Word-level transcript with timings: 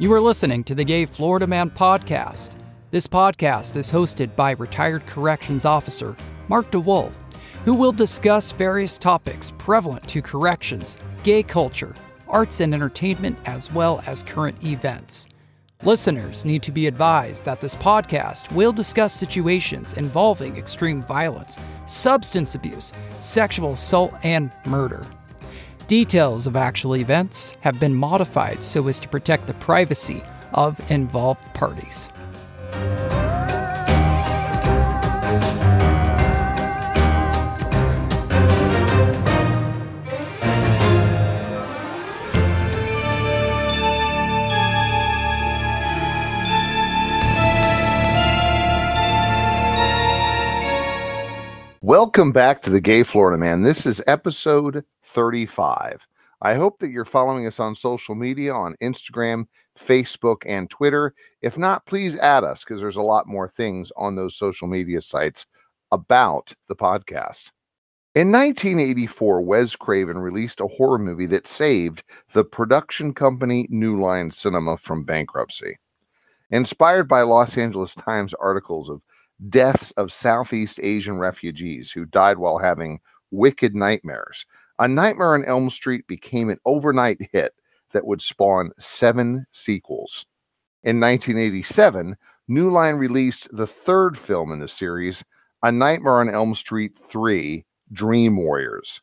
You 0.00 0.12
are 0.12 0.20
listening 0.20 0.62
to 0.62 0.76
the 0.76 0.84
Gay 0.84 1.06
Florida 1.06 1.48
Man 1.48 1.70
podcast. 1.70 2.54
This 2.90 3.08
podcast 3.08 3.74
is 3.74 3.90
hosted 3.90 4.36
by 4.36 4.52
retired 4.52 5.04
corrections 5.08 5.64
officer 5.64 6.14
Mark 6.46 6.70
DeWolf, 6.70 7.10
who 7.64 7.74
will 7.74 7.90
discuss 7.90 8.52
various 8.52 8.96
topics 8.96 9.50
prevalent 9.58 10.06
to 10.06 10.22
corrections, 10.22 10.98
gay 11.24 11.42
culture, 11.42 11.96
arts 12.28 12.60
and 12.60 12.72
entertainment, 12.74 13.36
as 13.44 13.72
well 13.72 14.00
as 14.06 14.22
current 14.22 14.62
events. 14.64 15.26
Listeners 15.82 16.44
need 16.44 16.62
to 16.62 16.70
be 16.70 16.86
advised 16.86 17.44
that 17.44 17.60
this 17.60 17.74
podcast 17.74 18.52
will 18.52 18.72
discuss 18.72 19.12
situations 19.12 19.94
involving 19.94 20.56
extreme 20.56 21.02
violence, 21.02 21.58
substance 21.86 22.54
abuse, 22.54 22.92
sexual 23.18 23.72
assault, 23.72 24.14
and 24.22 24.52
murder. 24.64 25.04
Details 25.88 26.46
of 26.46 26.54
actual 26.54 26.96
events 26.96 27.56
have 27.62 27.80
been 27.80 27.94
modified 27.94 28.62
so 28.62 28.88
as 28.88 29.00
to 29.00 29.08
protect 29.08 29.46
the 29.46 29.54
privacy 29.54 30.22
of 30.52 30.78
involved 30.90 31.40
parties. 31.54 32.10
Welcome 51.80 52.32
back 52.32 52.60
to 52.60 52.70
the 52.70 52.82
Gay 52.82 53.02
Florida 53.04 53.38
Man. 53.38 53.62
This 53.62 53.86
is 53.86 54.02
episode 54.06 54.84
35. 55.08 56.06
I 56.40 56.54
hope 56.54 56.78
that 56.78 56.90
you're 56.90 57.04
following 57.04 57.46
us 57.46 57.58
on 57.58 57.74
social 57.74 58.14
media 58.14 58.54
on 58.54 58.76
Instagram, 58.80 59.46
Facebook, 59.78 60.42
and 60.46 60.70
Twitter. 60.70 61.14
If 61.42 61.58
not, 61.58 61.84
please 61.86 62.16
add 62.16 62.44
us 62.44 62.62
because 62.62 62.80
there's 62.80 62.96
a 62.96 63.02
lot 63.02 63.26
more 63.26 63.48
things 63.48 63.90
on 63.96 64.14
those 64.14 64.36
social 64.36 64.68
media 64.68 65.00
sites 65.00 65.46
about 65.90 66.54
the 66.68 66.76
podcast. 66.76 67.50
In 68.14 68.32
1984, 68.32 69.42
Wes 69.42 69.76
Craven 69.76 70.18
released 70.18 70.60
a 70.60 70.66
horror 70.66 70.98
movie 70.98 71.26
that 71.26 71.46
saved 71.46 72.02
the 72.32 72.44
production 72.44 73.12
company 73.14 73.66
New 73.70 74.00
Line 74.00 74.30
Cinema 74.30 74.76
from 74.76 75.04
bankruptcy. 75.04 75.78
Inspired 76.50 77.08
by 77.08 77.22
Los 77.22 77.58
Angeles 77.58 77.94
Times 77.94 78.34
articles 78.34 78.88
of 78.88 79.02
deaths 79.50 79.90
of 79.92 80.10
Southeast 80.10 80.80
Asian 80.82 81.18
refugees 81.18 81.92
who 81.92 82.06
died 82.06 82.38
while 82.38 82.58
having 82.58 82.98
wicked 83.30 83.74
nightmares. 83.74 84.46
A 84.80 84.86
Nightmare 84.86 85.34
on 85.34 85.44
Elm 85.44 85.70
Street 85.70 86.06
became 86.06 86.50
an 86.50 86.58
overnight 86.64 87.18
hit 87.32 87.52
that 87.92 88.06
would 88.06 88.22
spawn 88.22 88.70
seven 88.78 89.44
sequels. 89.52 90.26
In 90.84 91.00
1987, 91.00 92.16
New 92.46 92.70
Line 92.70 92.94
released 92.94 93.48
the 93.52 93.66
third 93.66 94.16
film 94.16 94.52
in 94.52 94.60
the 94.60 94.68
series, 94.68 95.24
A 95.62 95.72
Nightmare 95.72 96.20
on 96.20 96.28
Elm 96.28 96.54
Street 96.54 96.92
3 97.10 97.64
Dream 97.92 98.36
Warriors. 98.36 99.00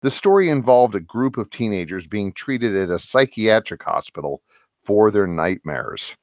The 0.00 0.10
story 0.10 0.48
involved 0.48 0.94
a 0.94 1.00
group 1.00 1.36
of 1.36 1.50
teenagers 1.50 2.06
being 2.06 2.32
treated 2.32 2.74
at 2.74 2.90
a 2.90 2.98
psychiatric 2.98 3.82
hospital 3.82 4.42
for 4.84 5.10
their 5.10 5.26
nightmares. 5.26 6.16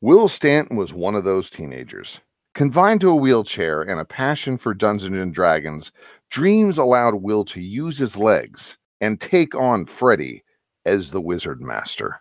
Will 0.00 0.28
Stanton 0.28 0.76
was 0.76 0.94
one 0.94 1.14
of 1.14 1.24
those 1.24 1.50
teenagers. 1.50 2.20
Confined 2.58 3.00
to 3.02 3.10
a 3.10 3.14
wheelchair 3.14 3.82
and 3.82 4.00
a 4.00 4.04
passion 4.04 4.58
for 4.58 4.74
Dungeons 4.74 5.16
and 5.16 5.32
Dragons, 5.32 5.92
Dreams 6.28 6.76
allowed 6.76 7.14
Will 7.14 7.44
to 7.44 7.60
use 7.60 7.98
his 7.98 8.16
legs 8.16 8.78
and 9.00 9.20
take 9.20 9.54
on 9.54 9.86
Freddy 9.86 10.42
as 10.84 11.12
the 11.12 11.20
Wizard 11.20 11.60
Master. 11.60 12.20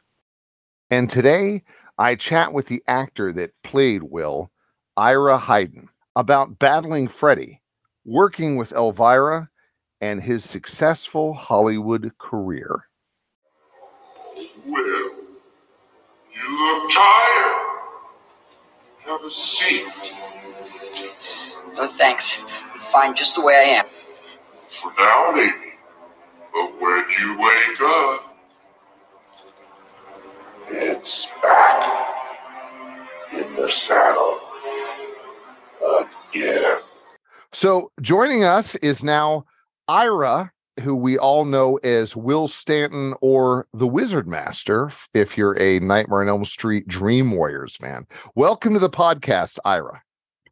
And 0.92 1.10
today, 1.10 1.64
I 1.98 2.14
chat 2.14 2.54
with 2.54 2.68
the 2.68 2.84
actor 2.88 3.34
that 3.34 3.50
played 3.64 4.04
Will, 4.04 4.52
Ira 4.96 5.40
Heiden, 5.40 5.88
about 6.16 6.60
battling 6.60 7.08
Freddy, 7.08 7.60
working 8.06 8.58
with 8.58 8.74
Elvira, 8.74 9.50
and 10.02 10.22
his 10.22 10.44
successful 10.44 11.34
Hollywood 11.34 12.12
career. 12.20 12.84
Will, 14.68 14.76
you 14.76 16.60
look 16.60 16.92
tired. 16.92 17.64
Have 19.00 19.24
a 19.24 19.32
seat. 19.32 19.86
No 21.78 21.86
thanks. 21.86 22.42
I'm 22.74 22.80
fine 22.80 23.16
just 23.16 23.36
the 23.36 23.42
way 23.42 23.54
I 23.54 23.80
am. 23.80 23.86
For 24.70 24.92
now, 24.98 25.32
maybe. 25.32 25.76
But 26.52 26.82
when 26.82 27.06
you 27.22 27.38
wake 27.38 27.82
up, 27.82 28.38
it's 30.70 31.28
back 31.44 32.08
in 33.32 33.56
the 33.56 33.70
saddle 33.70 34.40
again. 36.32 36.80
So, 37.54 37.92
joining 38.02 38.44
us 38.44 38.74
is 38.78 39.04
now 39.04 39.46
Ira, 39.88 40.52
who 40.82 40.96
we 40.96 41.20
all 41.20 41.46
know 41.46 41.76
as 41.84 42.16
Will 42.16 42.48
Stanton 42.48 43.14
or 43.22 43.68
the 43.72 43.88
Wizard 43.88 44.28
Master, 44.28 44.90
if 45.14 45.38
you're 45.38 45.60
a 45.60 45.80
Nightmare 45.80 46.22
on 46.22 46.30
Elm 46.30 46.46
Street 46.46 46.88
Dream 46.88 47.32
Warriors 47.32 47.76
fan. 47.76 48.08
Welcome 48.34 48.74
to 48.74 48.80
the 48.80 48.90
podcast, 48.90 49.60
Ira. 49.64 50.02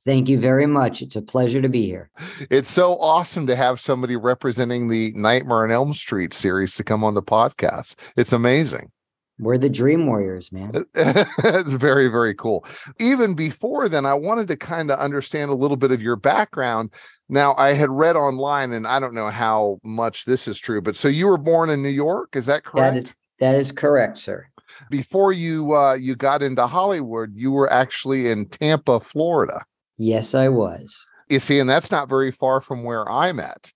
Thank 0.05 0.29
you 0.29 0.37
very 0.37 0.67
much. 0.67 1.01
It's 1.01 1.15
a 1.15 1.21
pleasure 1.21 1.63
to 1.63 1.69
be 1.69 1.87
here. 1.87 2.11
It's 2.51 2.69
so 2.69 2.93
awesome 2.99 3.47
to 3.47 3.55
have 3.55 3.79
somebody 3.79 4.15
representing 4.15 4.87
the 4.87 5.11
Nightmare 5.15 5.63
on 5.63 5.71
Elm 5.71 5.95
Street 5.95 6.31
series 6.31 6.75
to 6.75 6.83
come 6.83 7.03
on 7.03 7.15
the 7.15 7.23
podcast. 7.23 7.95
It's 8.15 8.31
amazing. 8.31 8.91
We're 9.39 9.57
the 9.57 9.67
Dream 9.67 10.05
Warriors, 10.05 10.51
man. 10.51 10.85
it's 10.95 11.73
very, 11.73 12.07
very 12.07 12.35
cool. 12.35 12.65
Even 12.99 13.33
before 13.33 13.89
then, 13.89 14.05
I 14.05 14.13
wanted 14.13 14.47
to 14.49 14.55
kind 14.55 14.91
of 14.91 14.99
understand 14.99 15.49
a 15.49 15.55
little 15.55 15.75
bit 15.75 15.91
of 15.91 16.01
your 16.01 16.15
background. 16.15 16.93
Now, 17.27 17.55
I 17.57 17.73
had 17.73 17.89
read 17.89 18.15
online, 18.15 18.73
and 18.73 18.87
I 18.87 18.99
don't 18.99 19.15
know 19.15 19.29
how 19.29 19.79
much 19.83 20.25
this 20.25 20.47
is 20.47 20.59
true, 20.59 20.81
but 20.81 20.95
so 20.95 21.07
you 21.07 21.25
were 21.25 21.37
born 21.37 21.71
in 21.71 21.81
New 21.81 21.89
York, 21.89 22.35
is 22.35 22.45
that 22.45 22.63
correct? 22.63 22.95
That 22.95 23.03
is, 23.03 23.13
that 23.39 23.55
is 23.55 23.71
correct, 23.71 24.19
sir. 24.19 24.47
Before 24.89 25.33
you 25.33 25.75
uh, 25.75 25.95
you 25.95 26.15
got 26.15 26.43
into 26.43 26.67
Hollywood, 26.67 27.33
you 27.35 27.51
were 27.51 27.71
actually 27.71 28.29
in 28.29 28.45
Tampa, 28.47 28.99
Florida. 28.99 29.65
Yes, 29.97 30.35
I 30.35 30.49
was. 30.49 31.05
You 31.29 31.39
see, 31.39 31.59
and 31.59 31.69
that's 31.69 31.91
not 31.91 32.09
very 32.09 32.31
far 32.31 32.61
from 32.61 32.83
where 32.83 33.09
I'm 33.11 33.39
at. 33.39 33.71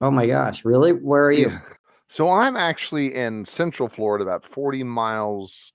Oh 0.00 0.10
my 0.10 0.26
gosh, 0.26 0.64
really? 0.64 0.92
Where 0.92 1.24
are 1.24 1.32
you? 1.32 1.48
Yeah. 1.50 1.60
So 2.08 2.28
I'm 2.28 2.56
actually 2.56 3.14
in 3.14 3.46
Central 3.46 3.88
Florida, 3.88 4.24
about 4.24 4.44
40 4.44 4.84
miles 4.84 5.72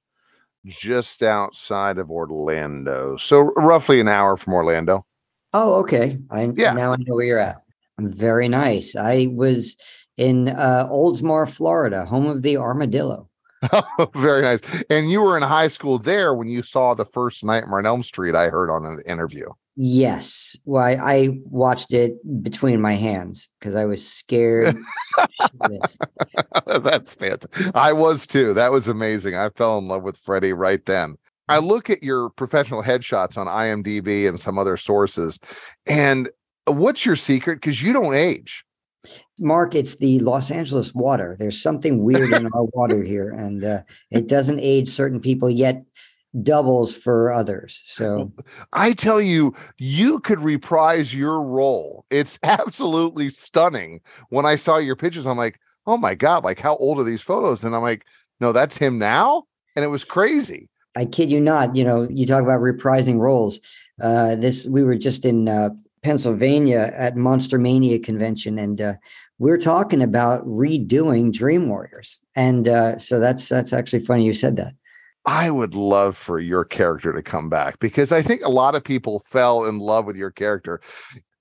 just 0.66 1.24
outside 1.24 1.98
of 1.98 2.12
Orlando. 2.12 3.18
So 3.18 3.40
roughly 3.56 4.00
an 4.00 4.08
hour 4.08 4.38
from 4.38 4.54
Orlando. 4.54 5.06
Oh, 5.54 5.80
okay. 5.82 6.20
I 6.30 6.52
Yeah. 6.56 6.74
now 6.74 6.92
I 6.92 6.98
know 6.98 7.16
where 7.16 7.26
you're 7.26 7.40
at. 7.40 7.64
I'm 7.98 8.12
very 8.12 8.48
nice. 8.48 8.96
I 8.96 9.28
was 9.32 9.78
in 10.18 10.50
uh, 10.50 10.88
Oldsmar, 10.92 11.50
Florida, 11.50 12.06
home 12.06 12.28
of 12.28 12.44
the 12.44 12.58
armadillo. 12.58 13.30
Very 14.16 14.44
nice. 14.44 14.60
And 14.92 15.10
you 15.10 15.22
were 15.22 15.36
in 15.36 15.42
high 15.42 15.68
school 15.68 15.98
there 15.98 16.36
when 16.36 16.48
you 16.48 16.62
saw 16.62 16.94
the 16.94 17.06
first 17.06 17.44
Nightmare 17.44 17.80
on 17.80 17.88
Elm 17.88 18.04
Street, 18.04 18.36
I 18.36 18.50
heard 18.50 18.70
on 18.70 18.86
an 18.86 19.02
interview. 19.08 19.48
Yes. 19.80 20.58
Well, 20.66 20.84
I, 20.84 20.94
I 20.94 21.30
watched 21.46 21.94
it 21.94 22.16
between 22.42 22.82
my 22.82 22.94
hands 22.94 23.52
because 23.60 23.76
I 23.76 23.86
was 23.86 24.06
scared. 24.06 24.76
That's 26.66 27.14
fantastic. 27.14 27.76
I 27.76 27.94
was 27.94 28.26
too. 28.26 28.56
That 28.56 28.72
was 28.72 28.88
amazing. 28.88 29.36
I 29.36 29.50
fell 29.50 29.78
in 29.78 29.88
love 29.88 30.02
with 30.02 30.18
Freddy 30.18 30.52
right 30.52 30.84
then. 30.88 31.16
I 31.48 31.60
look 31.60 31.92
at 31.92 32.02
your 32.02 32.32
professional 32.32 32.82
headshots 32.82 33.38
on 33.38 33.46
IMDb 33.46 34.28
and 34.28 34.40
some 34.40 34.58
other 34.58 34.78
sources, 34.78 35.40
and 35.86 36.28
what's 36.66 37.06
your 37.06 37.16
secret? 37.16 37.62
Because 37.62 37.82
you 37.82 37.94
don't 37.94 38.16
age. 38.16 38.66
Mark, 39.40 39.76
it's 39.76 39.98
the 39.98 40.20
Los 40.20 40.50
Angeles 40.50 40.94
water. 40.94 41.36
There's 41.38 41.62
something 41.62 42.04
weird 42.04 42.34
in 42.34 42.48
our 42.48 42.64
water 42.74 43.04
here, 43.04 43.30
and 43.30 43.64
uh, 43.64 43.84
it 44.10 44.28
doesn't 44.28 44.60
age 44.60 44.90
certain 44.90 45.22
people 45.22 45.50
yet 45.50 45.84
doubles 46.44 46.96
for 46.96 47.32
others. 47.32 47.82
So 47.86 48.32
I 48.74 48.94
tell 48.94 49.22
you, 49.22 49.56
you 49.78 50.20
could 50.20 50.40
reprise 50.40 51.14
your 51.14 51.42
role. 51.42 52.06
It's 52.10 52.40
absolutely 52.44 53.30
stunning. 53.30 54.02
When 54.30 54.46
I 54.46 54.56
saw 54.56 54.78
your 54.78 54.96
pictures, 54.96 55.28
I'm 55.28 55.38
like, 55.38 55.60
oh 55.86 55.98
my 55.98 56.16
God, 56.16 56.44
like 56.44 56.60
how 56.60 56.76
old 56.78 57.00
are 57.00 57.04
these 57.04 57.22
photos? 57.22 57.64
And 57.64 57.76
I'm 57.76 57.82
like, 57.82 58.06
no, 58.40 58.52
that's 58.52 58.78
him 58.78 58.98
now. 58.98 59.44
And 59.76 59.86
it 59.86 59.90
was 59.90 60.04
crazy. 60.04 60.70
I 60.96 61.06
kid 61.06 61.32
you 61.32 61.40
not. 61.40 61.76
You 61.76 61.84
know, 61.84 62.08
you 62.10 62.26
talk 62.26 62.42
about 62.42 62.60
reprising 62.60 63.20
roles. 63.20 63.60
Uh, 64.02 64.36
this 64.36 64.66
we 64.66 64.84
were 64.84 64.98
just 64.98 65.26
in 65.26 65.48
uh, 65.48 65.70
Pennsylvania 66.02 66.92
at 66.96 67.16
Monster 67.16 67.60
Mania 67.60 68.00
convention, 68.00 68.58
and 68.58 68.82
uh, 68.82 68.94
we 69.38 69.52
are 69.52 69.58
talking 69.58 70.02
about 70.02 70.46
redoing 70.48 71.32
Dream 71.32 71.70
Warriors. 71.70 72.20
And 72.36 72.68
uh, 72.68 72.98
so 72.98 73.20
that's 73.20 73.48
that's 73.48 73.74
actually 73.74 74.00
funny 74.00 74.26
you 74.26 74.34
said 74.34 74.56
that. 74.56 74.74
I 75.28 75.52
would 75.52 75.76
love 75.76 76.16
for 76.16 76.40
your 76.40 76.64
character 76.64 77.12
to 77.12 77.22
come 77.22 77.50
back 77.50 77.80
because 77.80 78.14
I 78.14 78.22
think 78.22 78.44
a 78.44 78.50
lot 78.50 78.76
of 78.76 78.84
people 78.84 79.20
fell 79.20 79.66
in 79.66 79.78
love 79.78 80.06
with 80.06 80.16
your 80.16 80.32
character. 80.32 80.80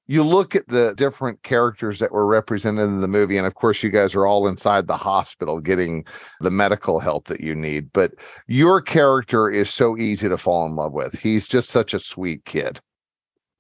you 0.08 0.24
look 0.24 0.56
at 0.56 0.66
the 0.66 0.92
different 0.96 1.44
characters 1.44 2.00
that 2.00 2.10
were 2.10 2.26
represented 2.26 2.84
in 2.84 3.00
the 3.00 3.08
movie, 3.08 3.38
and 3.38 3.46
of 3.46 3.54
course, 3.54 3.84
you 3.84 3.90
guys 3.90 4.14
are 4.16 4.26
all 4.26 4.48
inside 4.48 4.88
the 4.88 4.96
hospital 4.96 5.60
getting 5.60 6.04
the 6.40 6.50
medical 6.50 6.98
help 6.98 7.28
that 7.28 7.40
you 7.40 7.54
need. 7.54 7.92
But 7.92 8.14
your 8.48 8.80
character 8.80 9.48
is 9.48 9.72
so 9.72 9.96
easy 9.96 10.28
to 10.28 10.36
fall 10.36 10.66
in 10.66 10.74
love 10.74 10.92
with. 10.92 11.20
He's 11.20 11.46
just 11.46 11.70
such 11.70 11.94
a 11.94 12.00
sweet 12.00 12.44
kid. 12.44 12.80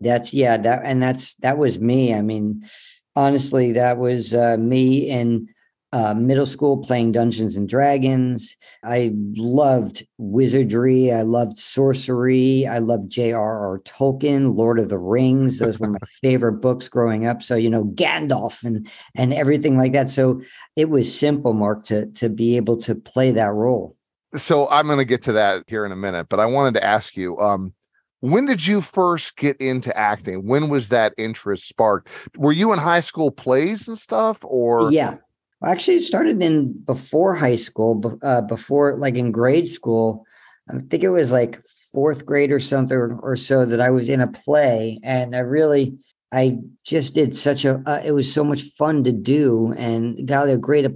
That's 0.00 0.34
yeah, 0.34 0.56
that 0.56 0.82
and 0.84 1.00
that's 1.00 1.36
that 1.36 1.56
was 1.56 1.78
me. 1.78 2.12
I 2.12 2.22
mean, 2.22 2.68
honestly, 3.14 3.72
that 3.72 3.96
was 3.96 4.34
uh, 4.34 4.56
me 4.58 5.08
in 5.08 5.48
uh, 5.92 6.14
middle 6.14 6.46
school 6.46 6.78
playing 6.78 7.12
Dungeons 7.12 7.56
and 7.56 7.68
Dragons. 7.68 8.56
I 8.84 9.12
loved 9.36 10.06
wizardry. 10.18 11.12
I 11.12 11.22
loved 11.22 11.56
sorcery. 11.56 12.66
I 12.66 12.78
loved 12.78 13.10
J.R.R. 13.10 13.80
Tolkien, 13.80 14.56
Lord 14.56 14.78
of 14.78 14.88
the 14.88 14.98
Rings. 14.98 15.58
Those 15.58 15.78
were 15.78 15.90
my 15.90 15.98
favorite 16.22 16.60
books 16.60 16.88
growing 16.88 17.26
up. 17.26 17.42
So 17.42 17.54
you 17.54 17.70
know 17.70 17.84
Gandalf 17.86 18.64
and 18.64 18.88
and 19.14 19.32
everything 19.32 19.76
like 19.76 19.92
that. 19.92 20.08
So 20.08 20.42
it 20.74 20.90
was 20.90 21.16
simple, 21.16 21.52
Mark, 21.52 21.86
to 21.86 22.06
to 22.06 22.28
be 22.28 22.56
able 22.56 22.76
to 22.78 22.94
play 22.94 23.30
that 23.32 23.52
role. 23.52 23.96
So 24.34 24.68
I'm 24.68 24.86
going 24.86 24.98
to 24.98 25.04
get 25.04 25.22
to 25.22 25.32
that 25.32 25.64
here 25.66 25.86
in 25.86 25.92
a 25.92 25.96
minute, 25.96 26.28
but 26.28 26.40
I 26.40 26.46
wanted 26.46 26.74
to 26.74 26.84
ask 26.84 27.16
you. 27.16 27.38
Um, 27.38 27.72
when 28.20 28.46
did 28.46 28.66
you 28.66 28.80
first 28.80 29.36
get 29.36 29.58
into 29.58 29.96
acting? 29.96 30.46
When 30.46 30.70
was 30.70 30.88
that 30.88 31.12
interest 31.18 31.68
sparked? 31.68 32.08
Were 32.36 32.50
you 32.50 32.72
in 32.72 32.78
high 32.78 33.00
school 33.00 33.30
plays 33.30 33.86
and 33.86 33.98
stuff, 33.98 34.38
or 34.42 34.90
yeah? 34.90 35.16
Well, 35.60 35.72
actually, 35.72 35.96
it 35.96 36.02
started 36.02 36.40
in 36.42 36.72
before 36.84 37.34
high 37.34 37.56
school, 37.56 38.18
uh, 38.22 38.42
before 38.42 38.98
like 38.98 39.16
in 39.16 39.32
grade 39.32 39.68
school. 39.68 40.26
I 40.68 40.78
think 40.90 41.02
it 41.02 41.10
was 41.10 41.32
like 41.32 41.62
fourth 41.92 42.26
grade 42.26 42.52
or 42.52 42.60
something 42.60 42.96
or 42.96 43.36
so 43.36 43.64
that 43.64 43.80
I 43.80 43.90
was 43.90 44.08
in 44.08 44.20
a 44.20 44.26
play, 44.26 44.98
and 45.02 45.34
I 45.34 45.40
really, 45.40 45.98
I 46.32 46.58
just 46.84 47.14
did 47.14 47.34
such 47.34 47.64
a. 47.64 47.82
Uh, 47.86 48.02
it 48.04 48.12
was 48.12 48.32
so 48.32 48.44
much 48.44 48.62
fun 48.62 49.04
to 49.04 49.12
do, 49.12 49.72
and 49.76 50.26
got 50.26 50.50
a 50.50 50.58
great 50.58 50.86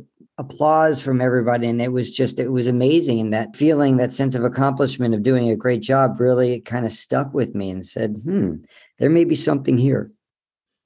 applause 0.40 1.02
from 1.02 1.20
everybody 1.20 1.68
and 1.68 1.82
it 1.82 1.92
was 1.92 2.10
just 2.10 2.38
it 2.38 2.48
was 2.48 2.66
amazing 2.66 3.20
and 3.20 3.30
that 3.30 3.54
feeling 3.54 3.98
that 3.98 4.10
sense 4.10 4.34
of 4.34 4.42
accomplishment 4.42 5.14
of 5.14 5.22
doing 5.22 5.50
a 5.50 5.54
great 5.54 5.82
job 5.82 6.18
really 6.18 6.62
kind 6.62 6.86
of 6.86 6.92
stuck 6.92 7.34
with 7.34 7.54
me 7.54 7.68
and 7.68 7.84
said 7.84 8.16
hmm 8.24 8.54
there 8.98 9.10
may 9.10 9.24
be 9.24 9.34
something 9.34 9.76
here 9.76 10.10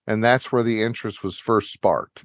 and 0.08 0.24
that's 0.24 0.50
where 0.50 0.64
the 0.64 0.82
interest 0.82 1.22
was 1.22 1.38
first 1.38 1.72
sparked 1.72 2.24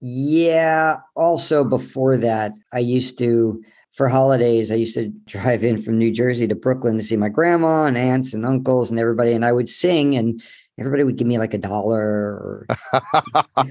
yeah 0.00 0.96
also 1.16 1.64
before 1.64 2.16
that 2.16 2.52
i 2.72 2.78
used 2.78 3.18
to 3.18 3.62
for 3.90 4.08
holidays 4.08 4.70
i 4.70 4.74
used 4.74 4.94
to 4.94 5.08
drive 5.26 5.64
in 5.64 5.80
from 5.80 5.98
new 5.98 6.12
jersey 6.12 6.46
to 6.46 6.54
brooklyn 6.54 6.96
to 6.96 7.04
see 7.04 7.16
my 7.16 7.28
grandma 7.28 7.84
and 7.84 7.98
aunts 7.98 8.32
and 8.32 8.46
uncles 8.46 8.90
and 8.90 9.00
everybody 9.00 9.32
and 9.32 9.44
i 9.44 9.52
would 9.52 9.68
sing 9.68 10.14
and 10.14 10.42
everybody 10.78 11.02
would 11.02 11.16
give 11.16 11.26
me 11.26 11.38
like 11.38 11.54
a 11.54 11.58
dollar 11.58 12.66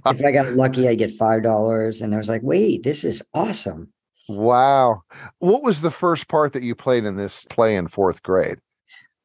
if 0.05 0.23
I 0.23 0.31
got 0.31 0.53
lucky, 0.53 0.87
I'd 0.87 0.97
get 0.97 1.11
five 1.11 1.43
dollars. 1.43 2.01
And 2.01 2.13
I 2.13 2.17
was 2.17 2.29
like, 2.29 2.41
wait, 2.43 2.83
this 2.83 3.03
is 3.03 3.21
awesome. 3.33 3.91
Wow. 4.29 5.03
What 5.39 5.63
was 5.63 5.81
the 5.81 5.91
first 5.91 6.27
part 6.27 6.53
that 6.53 6.63
you 6.63 6.75
played 6.75 7.05
in 7.05 7.15
this 7.15 7.45
play 7.45 7.75
in 7.75 7.87
fourth 7.87 8.23
grade? 8.23 8.57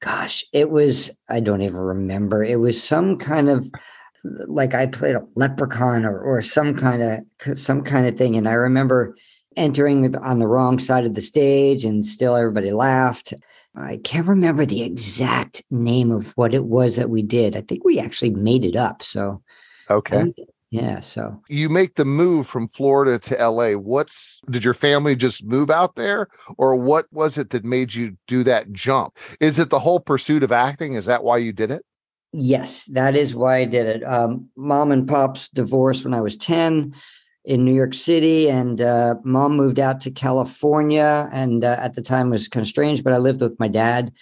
Gosh, 0.01 0.45
it 0.53 0.71
was, 0.71 1.11
I 1.29 1.41
don't 1.41 1.63
even 1.63 1.77
remember. 1.77 2.43
It 2.43 2.61
was 2.61 2.83
some 2.83 3.19
kind 3.19 3.49
of 3.49 3.69
like 4.25 4.75
I 4.75 4.87
played 4.87 5.17
a 5.17 5.27
leprechaun 5.35 6.05
or, 6.05 6.21
or 6.21 6.43
some 6.43 6.75
kind 6.75 7.03
of 7.03 7.59
some 7.59 7.83
kind 7.83 8.07
of 8.07 8.17
thing. 8.17 8.37
And 8.37 8.49
I 8.49 8.53
remember 8.53 9.17
entering 9.57 10.15
on 10.17 10.39
the 10.39 10.47
wrong 10.47 10.79
side 10.79 11.05
of 11.05 11.15
the 11.15 11.21
stage 11.21 11.85
and 11.85 12.07
still 12.07 12.37
everybody 12.37 12.73
laughed. 12.73 13.35
I 13.75 13.99
can't 14.05 14.27
remember 14.27 14.67
the 14.67 14.83
exact 14.83 15.63
name 15.71 16.11
of 16.11 16.33
what 16.37 16.55
it 16.55 16.65
was 16.65 16.97
that 16.97 17.11
we 17.11 17.23
did. 17.23 17.57
I 17.57 17.63
think 17.63 17.85
we 17.85 17.99
actually 17.99 18.31
made 18.31 18.65
it 18.65 18.77
up. 18.77 19.03
So, 19.03 19.43
okay. 19.91 20.33
Yeah. 20.71 21.01
So 21.01 21.39
you 21.49 21.69
make 21.69 21.97
the 21.97 22.05
move 22.05 22.47
from 22.47 22.67
Florida 22.67 23.19
to 23.19 23.47
LA. 23.47 23.73
What's 23.73 24.41
did 24.51 24.65
your 24.65 24.73
family 24.73 25.15
just 25.15 25.45
move 25.45 25.71
out 25.71 25.97
there, 25.97 26.29
or 26.57 26.77
what 26.77 27.07
was 27.13 27.37
it 27.37 27.51
that 27.51 27.63
made 27.63 27.95
you 27.95 28.17
do 28.27 28.43
that 28.45 28.73
jump? 28.73 29.19
Is 29.39 29.59
it 29.59 29.69
the 29.69 29.81
whole 29.81 30.01
pursuit 30.01 30.43
of 30.43 30.51
acting? 30.51 30.95
Is 30.95 31.05
that 31.05 31.25
why 31.25 31.37
you 31.37 31.53
did 31.53 31.71
it? 31.71 31.85
Yes, 32.33 32.87
that 32.87 33.15
is 33.15 33.35
why 33.35 33.59
I 33.59 33.65
did 33.67 33.87
it. 33.87 34.05
Um, 34.05 34.49
mom 34.57 34.91
and 34.91 35.07
pop's 35.07 35.49
divorced 35.51 36.05
when 36.05 36.15
I 36.15 36.21
was 36.23 36.37
10 36.39 36.95
in 37.45 37.65
New 37.65 37.75
York 37.75 37.93
City, 37.93 38.49
and 38.49 38.81
uh, 38.81 39.17
mom 39.25 39.57
moved 39.57 39.79
out 39.79 40.01
to 40.03 40.11
California. 40.11 41.29
And 41.33 41.63
uh, 41.63 41.77
at 41.79 41.95
the 41.95 42.03
time, 42.03 42.31
was 42.31 42.49
kind 42.49 42.63
of 42.63 42.69
strange, 42.69 43.05
but 43.05 43.13
I 43.13 43.19
lived 43.19 43.43
with 43.43 43.59
my 43.61 43.69
dad, 43.69 44.13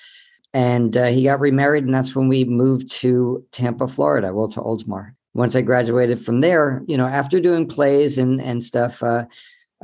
and 0.53 0.97
uh, 0.97 1.07
he 1.07 1.25
got 1.25 1.39
remarried, 1.39 1.85
and 1.85 1.95
that's 1.95 2.17
when 2.17 2.27
we 2.27 2.45
moved 2.45 2.91
to 3.01 3.45
Tampa, 3.53 3.87
Florida, 3.87 4.33
well, 4.33 4.49
to 4.49 4.61
Oldsmar. 4.61 5.13
Once 5.35 5.55
I 5.55 5.61
graduated 5.61 6.19
from 6.19 6.41
there, 6.41 6.83
you 6.89 6.97
know, 6.97 7.07
after 7.07 7.39
doing 7.39 7.69
plays 7.69 8.19
and 8.19 8.41
and 8.41 8.65
stuff, 8.65 9.03
uh, 9.05 9.27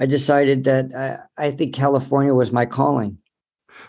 I 0.00 0.06
decided 0.06 0.64
that 0.64 0.92
uh, 0.92 1.18
I 1.38 1.52
think 1.52 1.74
California 1.74 2.34
was 2.34 2.50
my 2.50 2.66
calling. 2.66 3.18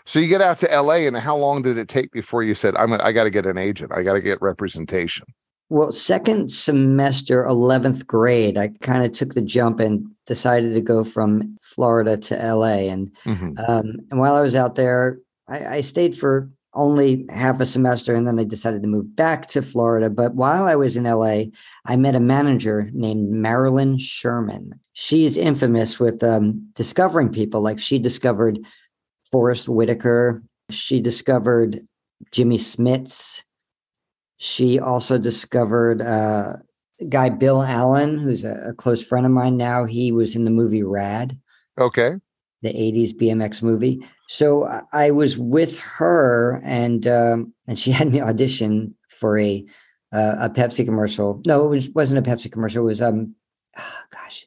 So 0.04 0.18
you 0.18 0.28
get 0.28 0.40
out 0.40 0.58
to 0.58 0.66
LA, 0.66 1.06
and 1.06 1.16
how 1.16 1.36
long 1.36 1.62
did 1.62 1.78
it 1.78 1.88
take 1.88 2.12
before 2.12 2.42
you 2.42 2.54
said, 2.54 2.76
"I'm 2.76 2.92
I 2.92 3.12
got 3.12 3.24
to 3.24 3.30
get 3.30 3.46
an 3.46 3.58
agent. 3.58 3.92
I 3.92 4.02
got 4.02 4.14
to 4.14 4.20
get 4.20 4.40
representation"? 4.40 5.26
Well, 5.70 5.92
second 5.92 6.50
semester, 6.50 7.44
11th 7.44 8.06
grade, 8.06 8.56
I 8.56 8.68
kind 8.80 9.04
of 9.04 9.12
took 9.12 9.34
the 9.34 9.42
jump 9.42 9.80
and 9.80 10.10
decided 10.26 10.72
to 10.72 10.80
go 10.80 11.04
from 11.04 11.56
Florida 11.60 12.16
to 12.16 12.54
LA. 12.54 12.88
And, 12.88 13.14
mm-hmm. 13.26 13.52
um, 13.68 13.98
and 14.10 14.18
while 14.18 14.34
I 14.34 14.40
was 14.40 14.54
out 14.54 14.76
there, 14.76 15.18
I, 15.46 15.66
I 15.66 15.80
stayed 15.82 16.16
for 16.16 16.50
only 16.74 17.26
half 17.28 17.60
a 17.60 17.66
semester 17.66 18.14
and 18.14 18.26
then 18.26 18.38
I 18.38 18.44
decided 18.44 18.82
to 18.82 18.88
move 18.88 19.14
back 19.14 19.46
to 19.48 19.62
Florida. 19.62 20.08
But 20.08 20.34
while 20.34 20.64
I 20.64 20.76
was 20.76 20.96
in 20.96 21.04
LA, 21.04 21.44
I 21.84 21.96
met 21.96 22.14
a 22.14 22.20
manager 22.20 22.88
named 22.92 23.30
Marilyn 23.30 23.98
Sherman. 23.98 24.78
She's 24.94 25.36
infamous 25.36 26.00
with 26.00 26.22
um, 26.22 26.70
discovering 26.74 27.30
people. 27.30 27.60
Like 27.60 27.78
she 27.78 27.98
discovered 27.98 28.58
Forest 29.30 29.68
Whitaker, 29.68 30.42
she 30.70 31.00
discovered 31.00 31.80
Jimmy 32.32 32.58
Smits, 32.58 33.44
she 34.38 34.78
also 34.78 35.18
discovered 35.18 36.00
uh, 36.00 36.54
guy 37.08 37.28
Bill 37.28 37.62
Allen, 37.62 38.18
who's 38.18 38.44
a, 38.44 38.68
a, 38.68 38.72
close 38.72 39.04
friend 39.04 39.26
of 39.26 39.32
mine 39.32 39.56
now. 39.56 39.84
He 39.84 40.12
was 40.12 40.36
in 40.36 40.44
the 40.44 40.50
movie 40.50 40.82
Rad. 40.82 41.38
Okay. 41.76 42.14
The 42.62 42.72
80s 42.72 43.14
BMX 43.14 43.62
movie. 43.62 44.04
So 44.28 44.68
I 44.92 45.10
was 45.10 45.38
with 45.38 45.78
her 45.80 46.60
and 46.64 47.06
um, 47.06 47.52
and 47.66 47.78
she 47.78 47.90
had 47.92 48.10
me 48.10 48.20
audition 48.20 48.94
for 49.08 49.38
a 49.38 49.64
uh, 50.12 50.36
a 50.38 50.50
Pepsi 50.50 50.84
commercial. 50.84 51.42
No, 51.46 51.66
it 51.66 51.68
was 51.68 51.90
wasn't 51.90 52.26
a 52.26 52.30
Pepsi 52.30 52.50
commercial. 52.50 52.84
It 52.84 52.86
was 52.86 53.02
um 53.02 53.34
oh, 53.76 54.00
gosh. 54.10 54.46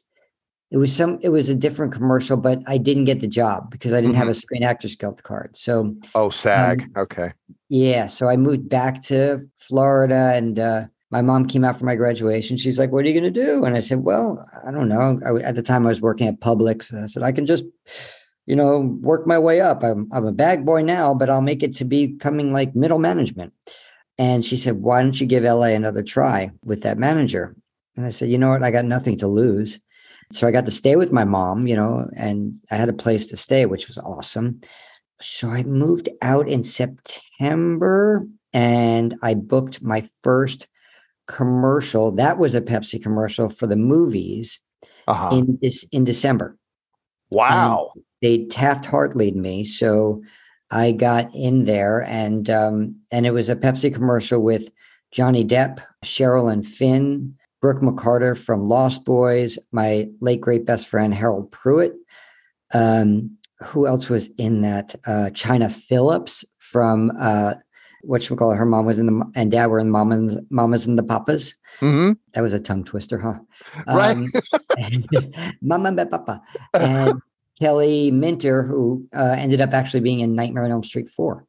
It 0.72 0.78
was 0.78 0.94
some 0.96 1.18
it 1.22 1.28
was 1.28 1.50
a 1.50 1.54
different 1.54 1.92
commercial, 1.92 2.38
but 2.38 2.62
I 2.66 2.78
didn't 2.78 3.04
get 3.04 3.20
the 3.20 3.26
job 3.26 3.70
because 3.70 3.92
I 3.92 3.96
didn't 3.96 4.12
mm-hmm. 4.12 4.20
have 4.20 4.28
a 4.28 4.34
Screen 4.34 4.64
Actors 4.64 4.96
Guild 4.96 5.22
card. 5.22 5.54
So 5.54 5.94
Oh, 6.14 6.30
SAG. 6.30 6.82
Um, 6.82 7.02
okay. 7.02 7.32
Yeah. 7.68 8.06
So 8.06 8.26
I 8.28 8.38
moved 8.38 8.70
back 8.70 9.02
to 9.02 9.42
Florida 9.58 10.32
and 10.34 10.58
uh, 10.58 10.86
my 11.10 11.20
mom 11.20 11.46
came 11.46 11.62
out 11.62 11.78
for 11.78 11.84
my 11.84 11.94
graduation. 11.94 12.56
She's 12.56 12.78
like, 12.78 12.90
What 12.90 13.04
are 13.04 13.08
you 13.08 13.20
going 13.20 13.32
to 13.32 13.40
do? 13.44 13.66
And 13.66 13.76
I 13.76 13.80
said, 13.80 13.98
Well, 13.98 14.44
I 14.66 14.70
don't 14.70 14.88
know. 14.88 15.20
I, 15.26 15.42
at 15.42 15.56
the 15.56 15.62
time, 15.62 15.84
I 15.84 15.90
was 15.90 16.00
working 16.00 16.26
at 16.26 16.40
Publix. 16.40 16.92
I 16.94 17.06
said, 17.06 17.22
I 17.22 17.32
can 17.32 17.44
just, 17.44 17.66
you 18.46 18.56
know, 18.56 18.98
work 19.02 19.26
my 19.26 19.38
way 19.38 19.60
up. 19.60 19.84
I'm, 19.84 20.08
I'm 20.10 20.24
a 20.24 20.32
bag 20.32 20.64
boy 20.64 20.82
now, 20.82 21.12
but 21.12 21.28
I'll 21.28 21.42
make 21.42 21.62
it 21.62 21.74
to 21.74 21.84
becoming 21.84 22.54
like 22.54 22.74
middle 22.74 22.98
management. 22.98 23.52
And 24.16 24.42
she 24.42 24.56
said, 24.56 24.76
Why 24.76 25.02
don't 25.02 25.20
you 25.20 25.26
give 25.26 25.44
LA 25.44 25.74
another 25.74 26.02
try 26.02 26.50
with 26.64 26.82
that 26.82 26.96
manager? 26.96 27.54
And 27.94 28.06
I 28.06 28.10
said, 28.10 28.30
You 28.30 28.38
know 28.38 28.48
what? 28.48 28.62
I 28.62 28.70
got 28.70 28.86
nothing 28.86 29.18
to 29.18 29.28
lose. 29.28 29.78
So 30.32 30.46
I 30.46 30.50
got 30.50 30.64
to 30.64 30.70
stay 30.70 30.96
with 30.96 31.12
my 31.12 31.24
mom, 31.24 31.66
you 31.66 31.76
know, 31.76 32.08
and 32.16 32.58
I 32.70 32.76
had 32.76 32.88
a 32.88 32.94
place 32.94 33.26
to 33.26 33.36
stay, 33.36 33.66
which 33.66 33.88
was 33.88 33.98
awesome. 33.98 34.60
So 35.20 35.48
I 35.48 35.62
moved 35.62 36.08
out 36.20 36.48
in 36.48 36.64
September 36.64 38.26
and 38.52 39.14
I 39.22 39.34
booked 39.34 39.82
my 39.82 40.08
first 40.22 40.68
commercial. 41.26 42.12
That 42.12 42.38
was 42.38 42.54
a 42.54 42.60
Pepsi 42.60 43.02
commercial 43.02 43.48
for 43.48 43.66
the 43.66 43.76
movies 43.76 44.60
uh-huh. 45.06 45.30
in 45.32 45.58
this 45.62 45.84
in 45.92 46.04
December. 46.04 46.56
Wow. 47.30 47.92
And 47.94 48.04
they 48.20 48.46
Taft 48.46 48.84
Hartleyed 48.84 49.34
me. 49.34 49.64
So 49.64 50.22
I 50.70 50.92
got 50.92 51.30
in 51.34 51.64
there 51.64 52.02
and 52.02 52.48
um, 52.50 52.96
and 53.10 53.26
it 53.26 53.32
was 53.32 53.48
a 53.48 53.56
Pepsi 53.56 53.92
commercial 53.92 54.40
with 54.40 54.70
Johnny 55.12 55.44
Depp, 55.44 55.80
Sherilyn 56.04 56.64
Fenn, 56.66 57.36
Brooke 57.62 57.80
McCarter 57.80 58.36
from 58.36 58.68
Lost 58.68 59.06
Boys, 59.06 59.58
my 59.70 60.08
late 60.20 60.42
great 60.42 60.66
best 60.66 60.88
friend 60.88 61.14
Harold 61.14 61.50
Pruitt, 61.50 61.94
um, 62.74 63.38
who 63.62 63.86
else 63.86 64.10
was 64.10 64.28
in 64.36 64.62
that? 64.62 64.94
Uh, 65.06 65.30
Chynna 65.32 65.72
Phillips 65.72 66.44
from 66.58 67.12
uh, 67.18 67.54
what 68.02 68.22
should 68.22 68.32
we 68.32 68.36
call 68.36 68.50
it? 68.50 68.56
Her 68.56 68.66
mom 68.66 68.84
was 68.84 68.98
in 68.98 69.06
the 69.06 69.32
and 69.36 69.50
dad 69.50 69.66
were 69.66 69.78
in 69.78 69.90
Mamas, 69.90 70.36
Mamas 70.50 70.86
and 70.86 70.98
the 70.98 71.04
Papas. 71.04 71.54
Mm-hmm. 71.80 72.12
That 72.34 72.40
was 72.40 72.52
a 72.52 72.60
tongue 72.60 72.84
twister, 72.84 73.18
huh? 73.18 73.38
Right. 73.86 74.16
Um, 74.16 74.28
Mama 75.62 75.94
and 75.96 76.10
Papa. 76.10 76.42
And 76.74 77.22
Kelly 77.60 78.10
Minter, 78.10 78.64
who 78.64 79.06
uh, 79.14 79.36
ended 79.38 79.60
up 79.60 79.72
actually 79.72 80.00
being 80.00 80.18
in 80.18 80.34
Nightmare 80.34 80.64
on 80.64 80.72
Elm 80.72 80.82
Street 80.82 81.08
4. 81.08 81.46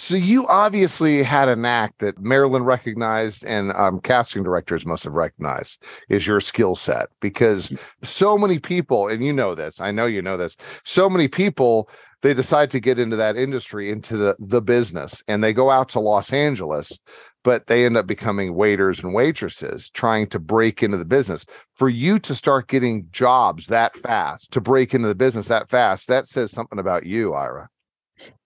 So 0.00 0.14
you 0.14 0.46
obviously 0.46 1.24
had 1.24 1.48
an 1.48 1.64
act 1.64 1.98
that 1.98 2.20
Marilyn 2.20 2.62
recognized 2.62 3.44
and 3.44 3.72
um, 3.72 4.00
casting 4.00 4.44
directors 4.44 4.86
must 4.86 5.02
have 5.02 5.14
recognized 5.14 5.82
is 6.08 6.24
your 6.24 6.40
skill 6.40 6.76
set 6.76 7.08
because 7.20 7.76
so 8.04 8.38
many 8.38 8.60
people, 8.60 9.08
and 9.08 9.24
you 9.24 9.32
know 9.32 9.56
this, 9.56 9.80
I 9.80 9.90
know 9.90 10.06
you 10.06 10.22
know 10.22 10.36
this, 10.36 10.56
so 10.84 11.10
many 11.10 11.26
people 11.26 11.90
they 12.22 12.32
decide 12.32 12.70
to 12.70 12.80
get 12.80 13.00
into 13.00 13.16
that 13.16 13.36
industry, 13.36 13.90
into 13.90 14.16
the 14.16 14.36
the 14.38 14.62
business, 14.62 15.20
and 15.26 15.42
they 15.42 15.52
go 15.52 15.68
out 15.68 15.88
to 15.90 16.00
Los 16.00 16.32
Angeles, 16.32 17.00
but 17.42 17.66
they 17.66 17.84
end 17.84 17.96
up 17.96 18.06
becoming 18.06 18.54
waiters 18.54 19.00
and 19.00 19.12
waitresses 19.12 19.90
trying 19.90 20.28
to 20.28 20.38
break 20.38 20.80
into 20.80 20.96
the 20.96 21.04
business. 21.04 21.44
For 21.74 21.88
you 21.88 22.20
to 22.20 22.36
start 22.36 22.68
getting 22.68 23.08
jobs 23.10 23.66
that 23.66 23.96
fast, 23.96 24.52
to 24.52 24.60
break 24.60 24.94
into 24.94 25.08
the 25.08 25.16
business 25.16 25.48
that 25.48 25.68
fast, 25.68 26.06
that 26.06 26.28
says 26.28 26.52
something 26.52 26.78
about 26.78 27.04
you, 27.04 27.34
Ira. 27.34 27.68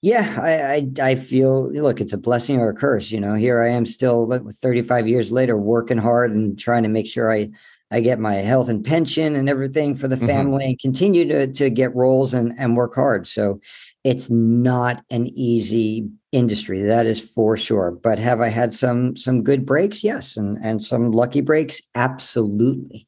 Yeah, 0.01 0.37
I, 0.41 1.03
I, 1.03 1.11
I 1.11 1.15
feel 1.15 1.73
look, 1.73 2.01
it's 2.01 2.13
a 2.13 2.19
blessing 2.19 2.59
or 2.59 2.71
a 2.71 2.75
curse. 2.75 3.11
You 3.11 3.21
know, 3.21 3.35
here 3.35 3.63
I 3.63 3.69
am 3.69 3.87
still 3.87 4.29
35 4.53 5.09
years 5.09 5.31
later, 5.31 5.57
working 5.57 5.99
hard 5.99 6.33
and 6.33 6.59
trying 6.59 6.83
to 6.83 6.89
make 6.89 7.07
sure 7.07 7.33
I 7.33 7.51
I 7.93 8.01
get 8.01 8.19
my 8.19 8.37
health 8.37 8.71
and 8.71 8.83
pension 8.83 9.37
and 9.37 9.51
everything 9.51 9.95
for 9.95 10.09
the 10.09 10.17
mm-hmm. 10.17 10.27
family 10.27 10.65
mm-hmm. 10.65 10.71
and 10.71 10.79
continue 10.79 11.29
to 11.29 11.47
to 11.47 11.71
get 11.71 11.95
roles 11.95 12.35
and 12.35 12.53
and 12.59 12.77
work 12.77 12.95
hard. 12.95 13.27
So 13.27 13.61
it's 14.03 14.31
not 14.31 15.05
an 15.11 15.27
easy 15.29 16.09
industry, 16.33 16.81
that 16.83 17.07
is 17.07 17.21
for 17.21 17.57
sure. 17.57 17.91
But 17.91 18.19
have 18.19 18.41
I 18.41 18.49
had 18.49 18.73
some 18.73 19.15
some 19.17 19.43
good 19.43 19.67
breaks? 19.67 20.03
Yes, 20.03 20.37
and 20.37 20.59
and 20.63 20.83
some 20.83 21.13
lucky 21.13 21.43
breaks, 21.43 21.83
absolutely. 21.95 23.07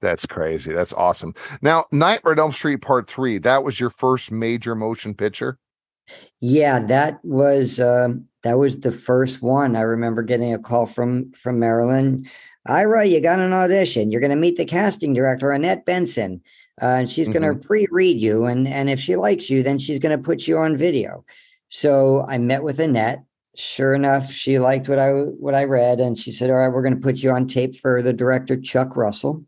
That's 0.00 0.26
crazy. 0.26 0.72
That's 0.72 0.94
awesome. 0.94 1.34
Now, 1.60 1.84
Nightmare 1.92 2.32
on 2.32 2.38
Elm 2.38 2.52
Street 2.52 2.78
Part 2.78 3.08
Three. 3.08 3.38
That 3.38 3.62
was 3.62 3.78
your 3.78 3.90
first 3.90 4.32
major 4.32 4.74
motion 4.74 5.14
picture. 5.14 5.58
Yeah, 6.40 6.80
that 6.86 7.20
was 7.22 7.80
um, 7.80 8.26
that 8.42 8.58
was 8.58 8.80
the 8.80 8.90
first 8.90 9.42
one. 9.42 9.76
I 9.76 9.82
remember 9.82 10.22
getting 10.22 10.54
a 10.54 10.58
call 10.58 10.86
from 10.86 11.32
from 11.32 11.58
Marilyn. 11.58 12.26
Ira, 12.66 13.06
you 13.06 13.20
got 13.20 13.38
an 13.38 13.52
audition. 13.52 14.10
You're 14.10 14.20
going 14.20 14.30
to 14.30 14.36
meet 14.36 14.56
the 14.56 14.64
casting 14.64 15.14
director, 15.14 15.50
Annette 15.50 15.86
Benson, 15.86 16.42
uh, 16.80 16.86
and 16.86 17.10
she's 17.10 17.28
going 17.28 17.42
to 17.42 17.50
mm-hmm. 17.50 17.66
pre-read 17.66 18.18
you. 18.18 18.44
And 18.44 18.66
and 18.68 18.88
if 18.88 19.00
she 19.00 19.16
likes 19.16 19.50
you, 19.50 19.62
then 19.62 19.78
she's 19.78 19.98
going 19.98 20.16
to 20.16 20.22
put 20.22 20.46
you 20.46 20.58
on 20.58 20.76
video. 20.76 21.24
So 21.68 22.24
I 22.26 22.38
met 22.38 22.62
with 22.62 22.80
Annette. 22.80 23.24
Sure 23.56 23.94
enough, 23.94 24.30
she 24.30 24.58
liked 24.58 24.88
what 24.88 24.98
I 24.98 25.10
what 25.10 25.54
I 25.54 25.64
read, 25.64 26.00
and 26.00 26.16
she 26.16 26.32
said, 26.32 26.50
"All 26.50 26.56
right, 26.56 26.68
we're 26.68 26.82
going 26.82 26.94
to 26.94 27.00
put 27.00 27.18
you 27.18 27.30
on 27.30 27.46
tape 27.46 27.74
for 27.74 28.00
the 28.00 28.12
director 28.12 28.58
Chuck 28.58 28.96
Russell." 28.96 29.44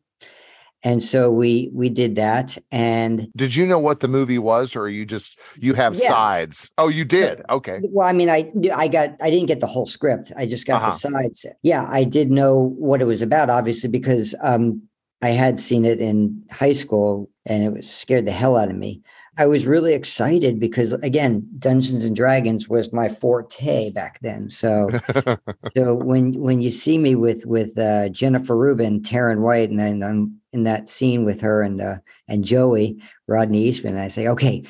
And 0.85 1.03
so 1.03 1.33
we 1.33 1.71
we 1.73 1.89
did 1.89 2.17
that 2.17 2.59
and 2.71 3.29
did 3.37 3.55
you 3.55 3.67
know 3.67 3.79
what 3.79 4.01
the 4.01 4.09
movie 4.09 4.39
was 4.39 4.75
or 4.75 4.89
you 4.89 5.05
just 5.05 5.39
you 5.57 5.75
have 5.75 5.95
yeah. 5.95 6.09
sides? 6.09 6.71
Oh 6.79 6.89
you 6.89 7.05
did? 7.05 7.43
Okay. 7.51 7.81
well 7.85 8.09
i 8.09 8.13
mean 8.13 8.29
i 8.31 8.51
i 8.75 8.89
got 8.89 9.11
i 9.23 9.31
didn't 9.31 9.47
get 9.47 9.61
the 9.61 9.67
whole 9.67 9.87
script 9.87 10.33
i 10.37 10.47
just 10.47 10.67
got 10.67 10.83
uh-huh. 10.83 10.91
the 10.91 10.97
sides. 10.97 11.47
Yeah 11.63 11.87
i 11.89 12.05
did 12.05 12.31
know 12.31 12.75
what 12.79 13.01
it 13.01 13.07
was 13.07 13.23
about 13.23 13.51
obviously 13.51 13.91
because 13.91 14.35
um 14.43 14.83
i 15.23 15.29
had 15.29 15.59
seen 15.59 15.85
it 15.85 16.01
in 16.01 16.43
high 16.51 16.73
school 16.73 17.31
and 17.47 17.63
it 17.65 17.73
was 17.73 17.91
scared 17.91 18.25
the 18.25 18.33
hell 18.33 18.57
out 18.57 18.71
of 18.71 18.77
me 18.77 19.03
I 19.39 19.47
was 19.47 19.67
really 19.67 19.95
excited 19.95 20.61
because 20.61 20.93
again, 20.93 21.49
Dungeons 21.59 22.05
and 22.05 22.15
Dragons 22.15 22.69
was 22.69 22.93
my 22.93 23.09
forte 23.09 23.91
back 23.91 24.21
then. 24.21 24.51
So, 24.51 24.91
so 25.77 25.95
when 25.95 26.35
when 26.35 26.61
you 26.61 26.69
see 26.69 26.99
me 26.99 27.15
with 27.15 27.47
with 27.47 27.79
uh, 27.79 28.11
Jennifer 28.11 28.57
Rubin, 28.57 29.01
Taryn 29.01 29.41
White, 29.41 29.71
and 29.71 29.81
then 29.81 30.03
I'm 30.03 30.39
in 30.53 30.65
that 30.65 30.89
scene 30.89 31.25
with 31.25 31.41
her 31.41 31.63
and 31.63 31.81
uh, 31.81 31.97
and 32.29 32.45
Joey 32.45 33.03
Rodney 33.27 33.65
Eastman, 33.65 33.97
I 33.97 34.09
say, 34.09 34.29
okay, 34.29 34.65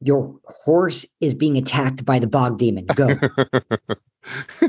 your 0.00 0.38
horse 0.44 1.06
is 1.20 1.34
being 1.34 1.56
attacked 1.56 2.04
by 2.04 2.18
the 2.18 2.26
bog 2.26 2.58
demon. 2.58 2.86
Go. 2.86 3.18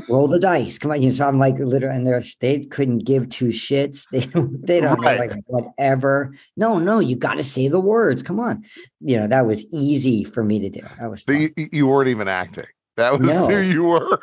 roll 0.08 0.28
the 0.28 0.38
dice. 0.38 0.78
Come 0.78 0.90
on. 0.90 1.02
You 1.02 1.08
know, 1.08 1.14
so 1.14 1.26
I'm 1.26 1.38
like 1.38 1.58
literally, 1.58 1.96
and 1.96 2.06
they 2.06 2.20
they 2.40 2.60
couldn't 2.66 2.98
give 2.98 3.28
two 3.28 3.46
shits. 3.46 4.06
They 4.18 4.26
don't, 4.26 4.66
they 4.66 4.80
don't 4.80 5.00
right. 5.00 5.18
like 5.18 5.44
whatever. 5.46 6.34
No, 6.56 6.78
no, 6.78 6.98
you 6.98 7.16
got 7.16 7.34
to 7.34 7.44
say 7.44 7.68
the 7.68 7.80
words. 7.80 8.22
Come 8.22 8.40
on. 8.40 8.64
You 9.00 9.20
know, 9.20 9.26
that 9.26 9.46
was 9.46 9.64
easy 9.72 10.24
for 10.24 10.42
me 10.42 10.58
to 10.60 10.68
do. 10.68 10.80
That 10.98 11.10
was 11.10 11.24
you, 11.28 11.50
you, 11.56 11.86
weren't 11.86 12.08
even 12.08 12.26
acting. 12.26 12.66
That 12.96 13.12
was 13.12 13.20
no. 13.20 13.46
who 13.46 13.58
you 13.58 13.84
were. 13.84 14.18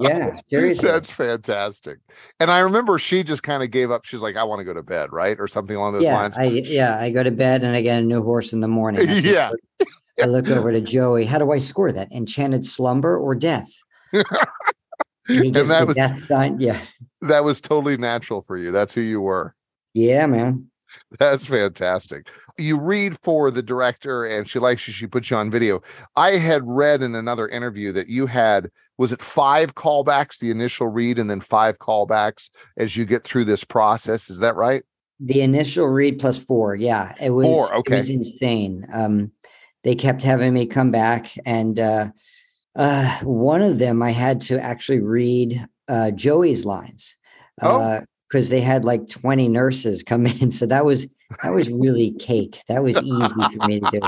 yeah, 0.00 0.38
seriously. 0.46 0.88
That's 0.88 1.10
fantastic. 1.10 1.98
And 2.40 2.50
I 2.50 2.60
remember 2.60 2.98
she 2.98 3.22
just 3.22 3.42
kind 3.42 3.62
of 3.62 3.70
gave 3.70 3.90
up. 3.90 4.06
She's 4.06 4.22
like, 4.22 4.36
I 4.36 4.44
want 4.44 4.60
to 4.60 4.64
go 4.64 4.72
to 4.72 4.82
bed, 4.82 5.12
right? 5.12 5.38
Or 5.38 5.46
something 5.46 5.76
along 5.76 5.92
those 5.92 6.04
yeah, 6.04 6.16
lines. 6.16 6.38
I, 6.38 6.44
yeah, 6.44 6.98
I 6.98 7.10
go 7.10 7.22
to 7.22 7.30
bed 7.30 7.64
and 7.64 7.76
I 7.76 7.82
get 7.82 8.00
a 8.00 8.02
new 8.02 8.22
horse 8.22 8.54
in 8.54 8.60
the 8.60 8.68
morning. 8.68 9.08
yeah. 9.24 9.50
I 10.22 10.26
look 10.26 10.48
over 10.48 10.72
to 10.72 10.80
Joey. 10.80 11.26
How 11.26 11.38
do 11.38 11.52
I 11.52 11.58
score 11.58 11.92
that? 11.92 12.10
Enchanted 12.12 12.64
slumber 12.64 13.18
or 13.18 13.34
death? 13.34 13.70
And, 15.28 15.54
that 15.54 15.86
was 15.86 16.26
sign. 16.26 16.60
Yeah. 16.60 16.80
That 17.22 17.44
was 17.44 17.60
totally 17.60 17.96
natural 17.96 18.42
for 18.46 18.56
you. 18.56 18.70
That's 18.72 18.94
who 18.94 19.00
you 19.00 19.20
were. 19.20 19.54
Yeah, 19.94 20.26
man. 20.26 20.70
That's 21.18 21.46
fantastic. 21.46 22.28
You 22.56 22.78
read 22.78 23.18
for 23.22 23.50
the 23.50 23.62
director 23.62 24.24
and 24.24 24.48
she 24.48 24.58
likes 24.58 24.86
you, 24.86 24.92
she 24.92 25.06
puts 25.06 25.30
you 25.30 25.36
on 25.36 25.50
video. 25.50 25.82
I 26.14 26.32
had 26.32 26.62
read 26.64 27.02
in 27.02 27.14
another 27.14 27.48
interview 27.48 27.92
that 27.92 28.08
you 28.08 28.26
had, 28.26 28.70
was 28.96 29.10
it 29.10 29.20
five 29.20 29.74
callbacks, 29.74 30.38
the 30.38 30.50
initial 30.50 30.86
read, 30.86 31.18
and 31.18 31.28
then 31.28 31.40
five 31.40 31.78
callbacks 31.78 32.50
as 32.76 32.96
you 32.96 33.04
get 33.04 33.24
through 33.24 33.46
this 33.46 33.64
process? 33.64 34.30
Is 34.30 34.38
that 34.38 34.54
right? 34.54 34.84
The 35.18 35.42
initial 35.42 35.86
read 35.86 36.20
plus 36.20 36.38
four. 36.38 36.76
Yeah. 36.76 37.14
It 37.20 37.30
was, 37.30 37.46
four, 37.46 37.74
okay. 37.78 37.94
it 37.94 37.96
was 37.96 38.10
insane. 38.10 38.86
Um, 38.92 39.32
they 39.82 39.94
kept 39.94 40.22
having 40.22 40.54
me 40.54 40.66
come 40.66 40.90
back 40.90 41.32
and 41.44 41.78
uh 41.78 42.08
uh, 42.76 43.18
one 43.22 43.62
of 43.62 43.78
them 43.78 44.02
I 44.02 44.10
had 44.10 44.40
to 44.42 44.60
actually 44.60 45.00
read 45.00 45.66
uh, 45.88 46.10
Joey's 46.10 46.64
lines 46.64 47.16
Uh 47.60 48.00
because 48.28 48.50
uh, 48.50 48.56
they 48.56 48.60
had 48.60 48.84
like 48.84 49.08
20 49.08 49.48
nurses 49.48 50.02
come 50.02 50.26
in. 50.40 50.50
So 50.50 50.66
that 50.66 50.84
was 50.84 51.08
that 51.42 51.52
was 51.52 51.70
really 51.70 52.12
cake. 52.12 52.62
That 52.68 52.82
was 52.82 52.96
easy 52.98 53.48
for 53.52 53.66
me 53.66 53.80
to 53.80 53.90
do. 53.90 54.00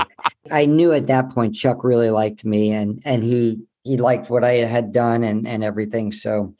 I 0.51 0.65
knew 0.65 0.93
at 0.93 1.07
that 1.07 1.29
point 1.31 1.55
Chuck 1.55 1.83
really 1.83 2.09
liked 2.09 2.45
me 2.45 2.71
and 2.71 3.01
and 3.05 3.23
he 3.23 3.59
he 3.83 3.97
liked 3.97 4.29
what 4.29 4.43
I 4.43 4.53
had 4.53 4.91
done 4.91 5.23
and 5.23 5.47
and 5.47 5.63
everything. 5.63 6.11
So 6.11 6.53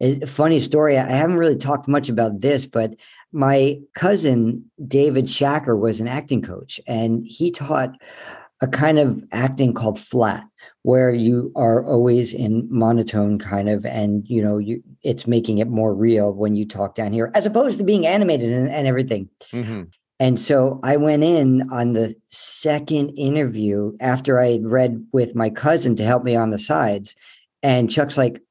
a 0.00 0.26
funny 0.26 0.60
story. 0.60 0.98
I 0.98 1.04
haven't 1.04 1.36
really 1.36 1.56
talked 1.56 1.86
much 1.86 2.08
about 2.08 2.40
this, 2.40 2.66
but 2.66 2.94
my 3.32 3.78
cousin 3.94 4.70
David 4.86 5.26
Shacker 5.26 5.78
was 5.78 6.00
an 6.00 6.08
acting 6.08 6.42
coach 6.42 6.80
and 6.86 7.24
he 7.26 7.50
taught 7.50 7.94
a 8.60 8.68
kind 8.68 8.98
of 8.98 9.24
acting 9.32 9.74
called 9.74 9.98
flat 9.98 10.44
where 10.84 11.10
you 11.12 11.52
are 11.54 11.84
always 11.86 12.34
in 12.34 12.66
monotone 12.70 13.38
kind 13.38 13.68
of 13.68 13.86
and 13.86 14.24
you 14.28 14.42
know 14.42 14.58
you 14.58 14.82
it's 15.02 15.26
making 15.26 15.58
it 15.58 15.68
more 15.68 15.94
real 15.94 16.32
when 16.32 16.56
you 16.56 16.66
talk 16.66 16.94
down 16.94 17.12
here 17.12 17.30
as 17.34 17.46
opposed 17.46 17.78
to 17.78 17.84
being 17.84 18.06
animated 18.06 18.52
and, 18.52 18.68
and 18.70 18.86
everything. 18.86 19.28
Mm-hmm. 19.52 19.82
and 20.18 20.38
so 20.38 20.80
i 20.82 20.96
went 20.96 21.22
in 21.22 21.62
on 21.70 21.92
the 21.92 22.14
second 22.30 23.10
interview 23.10 23.96
after 24.00 24.40
i 24.40 24.48
had 24.52 24.66
read 24.66 25.06
with 25.12 25.34
my 25.34 25.50
cousin 25.50 25.94
to 25.96 26.04
help 26.04 26.24
me 26.24 26.34
on 26.34 26.50
the 26.50 26.58
sides 26.58 27.14
and 27.62 27.90
chuck's 27.90 28.18
like 28.18 28.42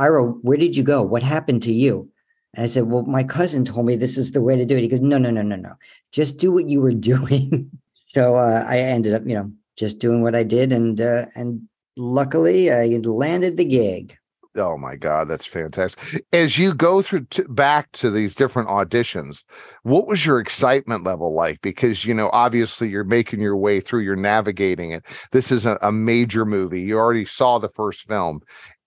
ira 0.00 0.24
where 0.24 0.56
did 0.56 0.76
you 0.76 0.82
go? 0.82 1.02
What 1.02 1.22
happened 1.22 1.62
to 1.64 1.72
you? 1.72 2.10
And 2.54 2.64
i 2.64 2.66
said 2.66 2.84
well 2.84 3.02
my 3.02 3.22
cousin 3.22 3.64
told 3.64 3.86
me 3.86 3.94
this 3.94 4.16
is 4.18 4.32
the 4.32 4.42
way 4.42 4.56
to 4.56 4.64
do 4.64 4.76
it. 4.76 4.82
He 4.82 4.88
goes 4.88 5.00
no 5.00 5.18
no 5.18 5.30
no 5.30 5.42
no 5.42 5.56
no. 5.56 5.74
Just 6.10 6.38
do 6.38 6.50
what 6.50 6.68
you 6.68 6.80
were 6.80 6.92
doing. 7.12 7.70
So 7.92 8.36
uh, 8.36 8.64
i 8.66 8.78
ended 8.78 9.14
up 9.14 9.22
you 9.26 9.34
know 9.34 9.52
just 9.80 9.98
doing 9.98 10.22
what 10.22 10.36
I 10.36 10.44
did, 10.44 10.72
and 10.72 11.00
uh, 11.00 11.26
and 11.34 11.62
luckily 11.96 12.70
I 12.70 12.86
landed 13.02 13.56
the 13.56 13.64
gig. 13.64 14.16
Oh 14.56 14.76
my 14.76 14.96
God, 14.96 15.28
that's 15.28 15.46
fantastic! 15.46 16.24
As 16.32 16.58
you 16.58 16.74
go 16.74 17.02
through 17.02 17.26
back 17.48 17.90
to 17.92 18.10
these 18.10 18.34
different 18.34 18.68
auditions, 18.68 19.42
what 19.84 20.06
was 20.06 20.26
your 20.26 20.38
excitement 20.38 21.04
level 21.04 21.34
like? 21.34 21.60
Because 21.62 22.04
you 22.04 22.14
know, 22.14 22.30
obviously, 22.32 22.88
you're 22.88 23.04
making 23.04 23.40
your 23.40 23.56
way 23.56 23.80
through, 23.80 24.00
you're 24.00 24.16
navigating 24.16 24.92
it. 24.92 25.06
This 25.32 25.50
is 25.50 25.66
a, 25.66 25.78
a 25.82 25.90
major 25.90 26.44
movie. 26.44 26.80
You 26.80 26.98
already 26.98 27.24
saw 27.24 27.58
the 27.58 27.68
first 27.70 28.06
film. 28.06 28.40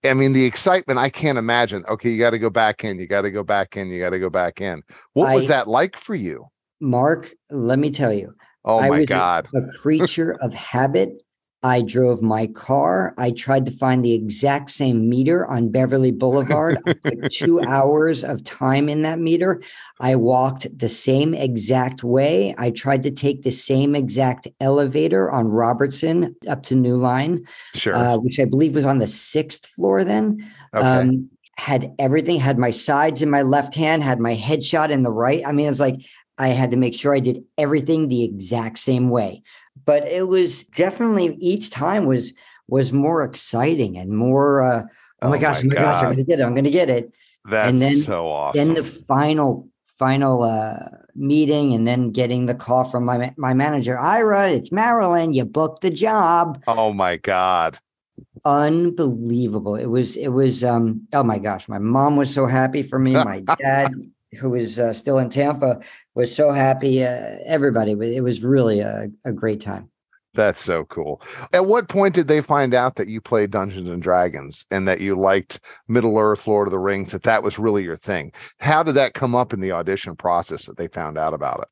I 0.04 0.12
mean, 0.12 0.34
the 0.34 0.44
excitement, 0.44 0.98
I 0.98 1.08
can't 1.08 1.38
imagine. 1.38 1.84
Okay, 1.88 2.10
you 2.10 2.18
got 2.18 2.30
to 2.30 2.38
go 2.38 2.50
back 2.50 2.84
in, 2.84 2.98
you 2.98 3.06
got 3.06 3.22
to 3.22 3.30
go 3.30 3.42
back 3.42 3.76
in, 3.76 3.88
you 3.88 4.00
got 4.00 4.10
to 4.10 4.18
go 4.18 4.30
back 4.30 4.60
in. 4.60 4.82
What 5.14 5.30
I, 5.30 5.34
was 5.34 5.48
that 5.48 5.66
like 5.66 5.96
for 5.96 6.14
you? 6.14 6.46
Mark, 6.80 7.30
let 7.50 7.78
me 7.78 7.90
tell 7.90 8.12
you, 8.12 8.34
Oh 8.64 8.78
my 8.78 8.86
I 8.86 8.90
was 8.90 9.08
God. 9.08 9.48
A, 9.54 9.58
a 9.58 9.72
creature 9.72 10.32
of 10.40 10.54
habit. 10.54 11.22
I 11.64 11.80
drove 11.80 12.20
my 12.20 12.46
car. 12.48 13.14
I 13.16 13.30
tried 13.30 13.64
to 13.64 13.72
find 13.72 14.04
the 14.04 14.12
exact 14.12 14.70
same 14.70 15.08
meter 15.08 15.46
on 15.46 15.70
Beverly 15.70 16.10
Boulevard. 16.10 16.76
I 16.86 16.92
took 16.92 17.30
two 17.32 17.62
hours 17.62 18.22
of 18.22 18.44
time 18.44 18.86
in 18.90 19.00
that 19.00 19.18
meter. 19.18 19.62
I 19.98 20.14
walked 20.14 20.78
the 20.78 20.90
same 20.90 21.32
exact 21.32 22.04
way. 22.04 22.54
I 22.58 22.70
tried 22.70 23.02
to 23.04 23.10
take 23.10 23.42
the 23.42 23.50
same 23.50 23.96
exact 23.96 24.46
elevator 24.60 25.30
on 25.30 25.46
Robertson 25.46 26.36
up 26.46 26.64
to 26.64 26.74
New 26.74 26.96
Line, 26.96 27.46
sure. 27.72 27.94
uh, 27.94 28.18
which 28.18 28.38
I 28.38 28.44
believe 28.44 28.74
was 28.74 28.84
on 28.84 28.98
the 28.98 29.08
sixth 29.08 29.64
floor 29.66 30.04
then. 30.04 30.46
Okay. 30.74 30.86
Um, 30.86 31.30
had 31.56 31.94
everything, 31.98 32.38
had 32.38 32.58
my 32.58 32.72
sides 32.72 33.22
in 33.22 33.30
my 33.30 33.42
left 33.42 33.74
hand, 33.74 34.02
had 34.02 34.18
my 34.18 34.34
headshot 34.34 34.90
in 34.90 35.02
the 35.02 35.12
right. 35.12 35.46
I 35.46 35.52
mean, 35.52 35.66
it 35.66 35.70
was 35.70 35.80
like 35.80 36.04
I 36.38 36.48
had 36.48 36.70
to 36.72 36.76
make 36.76 36.94
sure 36.94 37.14
I 37.14 37.20
did 37.20 37.44
everything 37.58 38.08
the 38.08 38.24
exact 38.24 38.78
same 38.78 39.08
way. 39.08 39.42
But 39.84 40.06
it 40.08 40.28
was 40.28 40.64
definitely 40.64 41.36
each 41.40 41.70
time 41.70 42.06
was 42.06 42.32
was 42.68 42.92
more 42.92 43.22
exciting 43.22 43.98
and 43.98 44.10
more. 44.10 44.62
Uh, 44.62 44.82
oh, 45.22 45.28
my 45.28 45.38
gosh! 45.38 45.62
oh 45.62 45.68
my 45.68 45.74
gosh! 45.74 46.02
I'm 46.02 46.14
going 46.14 46.16
to 46.16 46.24
get 46.24 46.40
it! 46.40 46.42
I'm 46.42 46.54
going 46.54 46.64
to 46.64 46.70
get 46.70 46.90
it! 46.90 47.12
That's 47.44 47.68
and 47.68 47.82
then, 47.82 47.98
so 47.98 48.28
awesome. 48.28 48.58
Then 48.58 48.74
the 48.74 48.84
final 48.84 49.68
final 49.86 50.42
uh, 50.42 50.88
meeting 51.14 51.72
and 51.72 51.86
then 51.86 52.10
getting 52.10 52.46
the 52.46 52.54
call 52.54 52.84
from 52.84 53.04
my 53.04 53.32
my 53.36 53.54
manager, 53.54 53.98
Ira, 53.98 54.50
it's 54.50 54.72
Marilyn. 54.72 55.32
You 55.32 55.44
booked 55.44 55.82
the 55.82 55.90
job. 55.90 56.62
Oh 56.66 56.92
my 56.92 57.16
god. 57.16 57.78
Unbelievable. 58.44 59.76
It 59.76 59.86
was 59.86 60.16
it 60.16 60.28
was 60.28 60.64
um 60.64 61.06
oh 61.12 61.22
my 61.22 61.38
gosh, 61.38 61.68
my 61.68 61.78
mom 61.78 62.16
was 62.16 62.32
so 62.32 62.46
happy 62.46 62.82
for 62.82 62.98
me. 62.98 63.12
My 63.14 63.40
dad 63.60 63.92
who 64.34 64.50
was 64.50 64.78
uh, 64.78 64.92
still 64.92 65.18
in 65.18 65.30
Tampa 65.30 65.80
was 66.14 66.34
so 66.34 66.50
happy. 66.50 67.04
Uh, 67.04 67.38
everybody, 67.44 67.92
it 67.92 68.22
was 68.22 68.42
really 68.42 68.80
a, 68.80 69.08
a 69.24 69.32
great 69.32 69.60
time. 69.60 69.90
That's 70.34 70.60
so 70.60 70.84
cool. 70.86 71.22
At 71.52 71.66
what 71.66 71.88
point 71.88 72.14
did 72.14 72.26
they 72.26 72.40
find 72.40 72.74
out 72.74 72.96
that 72.96 73.08
you 73.08 73.20
played 73.20 73.52
Dungeons 73.52 73.88
and 73.88 74.02
Dragons 74.02 74.66
and 74.70 74.86
that 74.88 75.00
you 75.00 75.14
liked 75.14 75.60
Middle 75.86 76.18
Earth, 76.18 76.46
Lord 76.48 76.66
of 76.66 76.72
the 76.72 76.78
Rings, 76.78 77.12
that 77.12 77.22
that 77.22 77.44
was 77.44 77.58
really 77.58 77.84
your 77.84 77.96
thing? 77.96 78.32
How 78.58 78.82
did 78.82 78.96
that 78.96 79.14
come 79.14 79.36
up 79.36 79.52
in 79.52 79.60
the 79.60 79.70
audition 79.70 80.16
process 80.16 80.66
that 80.66 80.76
they 80.76 80.88
found 80.88 81.16
out 81.16 81.34
about 81.34 81.60
it? 81.60 81.68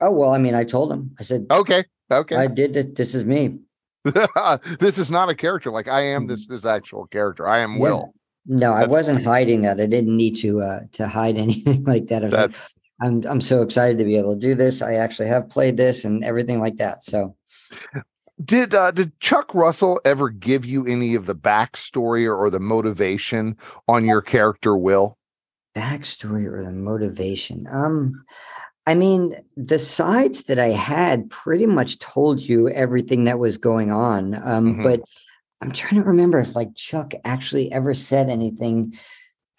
Oh, 0.00 0.12
well, 0.12 0.32
I 0.32 0.38
mean, 0.38 0.54
I 0.54 0.62
told 0.62 0.92
them, 0.92 1.14
I 1.18 1.24
said, 1.24 1.46
okay, 1.50 1.84
okay. 2.10 2.36
I 2.36 2.46
did 2.46 2.72
this. 2.72 2.86
This 2.94 3.14
is 3.16 3.24
me. 3.24 3.58
this 4.78 4.96
is 4.96 5.10
not 5.10 5.28
a 5.28 5.34
character. 5.34 5.72
Like 5.72 5.88
I 5.88 6.02
am 6.02 6.28
this, 6.28 6.44
mm-hmm. 6.44 6.54
this 6.54 6.64
actual 6.64 7.06
character. 7.06 7.48
I 7.48 7.58
am 7.58 7.74
yeah. 7.74 7.80
Will. 7.80 8.14
No, 8.48 8.74
That's... 8.74 8.84
I 8.84 8.90
wasn't 8.90 9.24
hiding 9.24 9.62
that. 9.62 9.80
I 9.80 9.86
didn't 9.86 10.16
need 10.16 10.36
to, 10.38 10.60
uh, 10.60 10.80
to 10.92 11.06
hide 11.06 11.38
anything 11.46 11.84
like 11.84 12.08
that. 12.08 12.22
I 12.22 12.26
was 12.26 12.34
like, 12.34 12.54
I'm 13.00 13.24
I'm 13.26 13.40
so 13.40 13.62
excited 13.62 13.98
to 13.98 14.04
be 14.04 14.16
able 14.16 14.34
to 14.34 14.40
do 14.40 14.54
this. 14.54 14.82
I 14.82 14.94
actually 14.94 15.28
have 15.28 15.48
played 15.48 15.76
this 15.76 16.04
and 16.04 16.24
everything 16.24 16.58
like 16.58 16.78
that. 16.78 17.04
So 17.04 17.36
did 18.44 18.74
uh, 18.74 18.90
did 18.90 19.18
Chuck 19.20 19.54
Russell 19.54 20.00
ever 20.04 20.30
give 20.30 20.64
you 20.64 20.86
any 20.86 21.14
of 21.14 21.26
the 21.26 21.34
backstory 21.34 22.26
or, 22.26 22.36
or 22.36 22.50
the 22.50 22.60
motivation 22.60 23.56
on 23.86 24.04
your 24.04 24.20
character 24.20 24.76
Will? 24.76 25.16
Backstory 25.76 26.46
or 26.46 26.64
the 26.64 26.72
motivation? 26.72 27.66
Um, 27.70 28.24
I 28.86 28.94
mean, 28.94 29.34
the 29.56 29.78
sides 29.78 30.44
that 30.44 30.58
I 30.58 30.68
had 30.68 31.30
pretty 31.30 31.66
much 31.66 31.98
told 31.98 32.40
you 32.40 32.68
everything 32.70 33.24
that 33.24 33.38
was 33.38 33.58
going 33.58 33.90
on. 33.90 34.34
Um, 34.34 34.72
mm-hmm. 34.74 34.82
But 34.82 35.02
I'm 35.60 35.72
trying 35.72 36.02
to 36.02 36.08
remember 36.08 36.38
if 36.38 36.54
like 36.54 36.74
Chuck 36.74 37.12
actually 37.24 37.72
ever 37.72 37.94
said 37.94 38.30
anything 38.30 38.94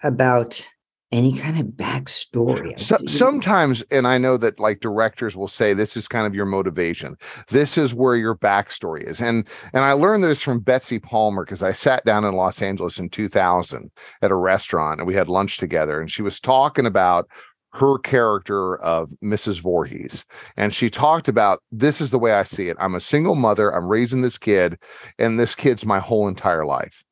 about 0.04 0.70
any 1.12 1.36
kind 1.36 1.60
of 1.60 1.66
backstory. 1.68 2.80
So, 2.80 2.98
sometimes, 3.08 3.82
and 3.90 4.08
I 4.08 4.20
know 4.20 4.38
that 4.38 4.60
like 4.60 4.80
directors 4.80 5.36
will 5.36 5.48
say 5.48 5.74
this 5.74 5.98
is 5.98 6.08
kind 6.08 6.28
of 6.28 6.36
your 6.36 6.46
motivation. 6.46 7.16
This 7.48 7.78
is 7.78 7.96
where 7.96 8.16
your 8.16 8.36
backstory 8.36 9.08
is, 9.08 9.20
and 9.20 9.48
and 9.74 9.84
I 9.84 9.94
learned 9.94 10.24
this 10.24 10.42
from 10.42 10.60
Betsy 10.60 11.00
Palmer 11.00 11.46
because 11.46 11.64
I 11.64 11.72
sat 11.72 12.06
down 12.06 12.26
in 12.26 12.36
Los 12.36 12.62
Angeles 12.62 13.00
in 13.00 13.10
2000 13.10 13.90
at 14.22 14.32
a 14.32 14.36
restaurant 14.36 15.00
and 15.00 15.08
we 15.08 15.16
had 15.16 15.30
lunch 15.30 15.58
together, 15.58 16.00
and 16.00 16.12
she 16.12 16.22
was 16.22 16.40
talking 16.40 16.86
about 16.86 17.28
her 17.72 18.00
character 18.00 18.78
of 18.78 19.12
Mrs. 19.24 19.62
Voorhees. 19.62 20.26
And 20.58 20.74
she 20.74 20.90
talked 20.90 21.28
about 21.28 21.62
this 21.72 22.02
is 22.02 22.12
the 22.12 22.20
way 22.20 22.34
I 22.34 22.44
see 22.44 22.70
it. 22.70 22.78
I'm 22.80 22.96
a 22.96 23.00
single 23.00 23.36
mother. 23.36 23.70
I'm 23.74 23.88
raising 23.88 24.22
this 24.22 24.38
kid, 24.38 24.78
and 25.18 25.40
this 25.40 25.56
kid's 25.56 25.86
my 25.86 26.00
whole 26.00 26.28
entire 26.28 26.66
life 26.66 27.04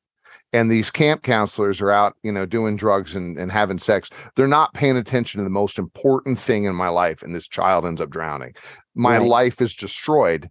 and 0.53 0.71
these 0.71 0.89
camp 0.89 1.23
counselors 1.23 1.81
are 1.81 1.91
out 1.91 2.15
you 2.23 2.31
know 2.31 2.45
doing 2.45 2.75
drugs 2.75 3.15
and, 3.15 3.37
and 3.37 3.51
having 3.51 3.77
sex 3.77 4.09
they're 4.35 4.47
not 4.47 4.73
paying 4.73 4.97
attention 4.97 5.39
to 5.39 5.43
the 5.43 5.49
most 5.49 5.77
important 5.77 6.39
thing 6.39 6.63
in 6.65 6.75
my 6.75 6.89
life 6.89 7.21
and 7.21 7.35
this 7.35 7.47
child 7.47 7.85
ends 7.85 8.01
up 8.01 8.09
drowning 8.09 8.53
my 8.95 9.17
right. 9.17 9.27
life 9.27 9.61
is 9.61 9.75
destroyed 9.75 10.49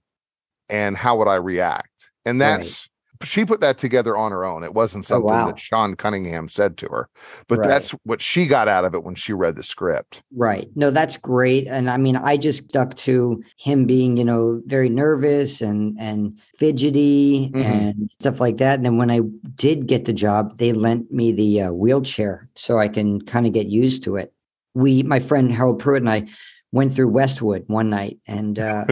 and 0.69 0.97
how 0.97 1.17
would 1.17 1.29
i 1.29 1.35
react 1.35 2.11
and 2.25 2.41
that's 2.41 2.89
she 3.23 3.45
put 3.45 3.61
that 3.61 3.79
together 3.79 4.17
on 4.17 4.33
her 4.33 4.45
own. 4.45 4.65
It 4.65 4.75
wasn't 4.75 5.05
oh, 5.07 5.09
something 5.09 5.31
oh, 5.31 5.33
wow. 5.33 5.47
that 5.47 5.61
Sean 5.61 5.95
Cunningham 5.97 6.49
said 6.49 6.77
to 6.79 6.89
her, 6.89 7.09
but 7.49 7.59
right. 7.59 7.69
that's 7.69 7.91
what 8.05 8.21
she 8.21 8.47
got 8.47 8.69
out 8.69 8.85
of 8.85 8.95
it 8.95 9.05
when 9.05 9.15
she 9.15 9.33
read 9.33 9.57
the 9.57 9.63
script. 9.63 10.23
Right. 10.35 10.69
No, 10.75 10.91
that's 10.91 11.17
great. 11.17 11.67
And 11.67 11.91
I 11.91 11.97
mean, 11.97 12.17
I 12.17 12.37
just 12.37 12.65
stuck 12.65 12.95
to 12.97 13.43
him 13.59 13.87
being, 13.87 14.17
you 14.17 14.25
know, 14.25 14.63
very 14.67 14.89
nervous 14.89 15.61
and 15.61 15.97
and 15.99 16.39
fidgety 16.59 17.51
mm-hmm. 17.51 17.63
and 17.63 18.11
stuff 18.21 18.41
like 18.41 18.59
that. 18.59 18.77
And 18.77 18.87
then 18.87 18.97
when 18.97 19.11
I 19.11 19.21
did 19.55 19.87
get 19.87 20.05
the 20.05 20.13
job, 20.13 20.59
they 20.59 20.73
lent 20.73 21.11
me 21.11 21.33
the 21.33 21.63
uh, 21.63 21.73
wheelchair 21.73 22.49
so 22.55 22.79
I 22.79 22.89
can 22.89 23.21
kind 23.23 23.47
of 23.47 23.53
get 23.53 23.67
used 23.67 24.05
to 24.05 24.17
it. 24.17 24.33
We, 24.75 25.03
my 25.03 25.21
friend 25.21 25.53
Harold 25.53 25.79
Pruitt 25.79 26.03
and 26.03 26.11
I, 26.11 26.27
went 26.73 26.93
through 26.93 27.09
Westwood 27.09 27.65
one 27.69 27.89
night 27.91 28.19
and. 28.27 28.59
uh 28.59 28.87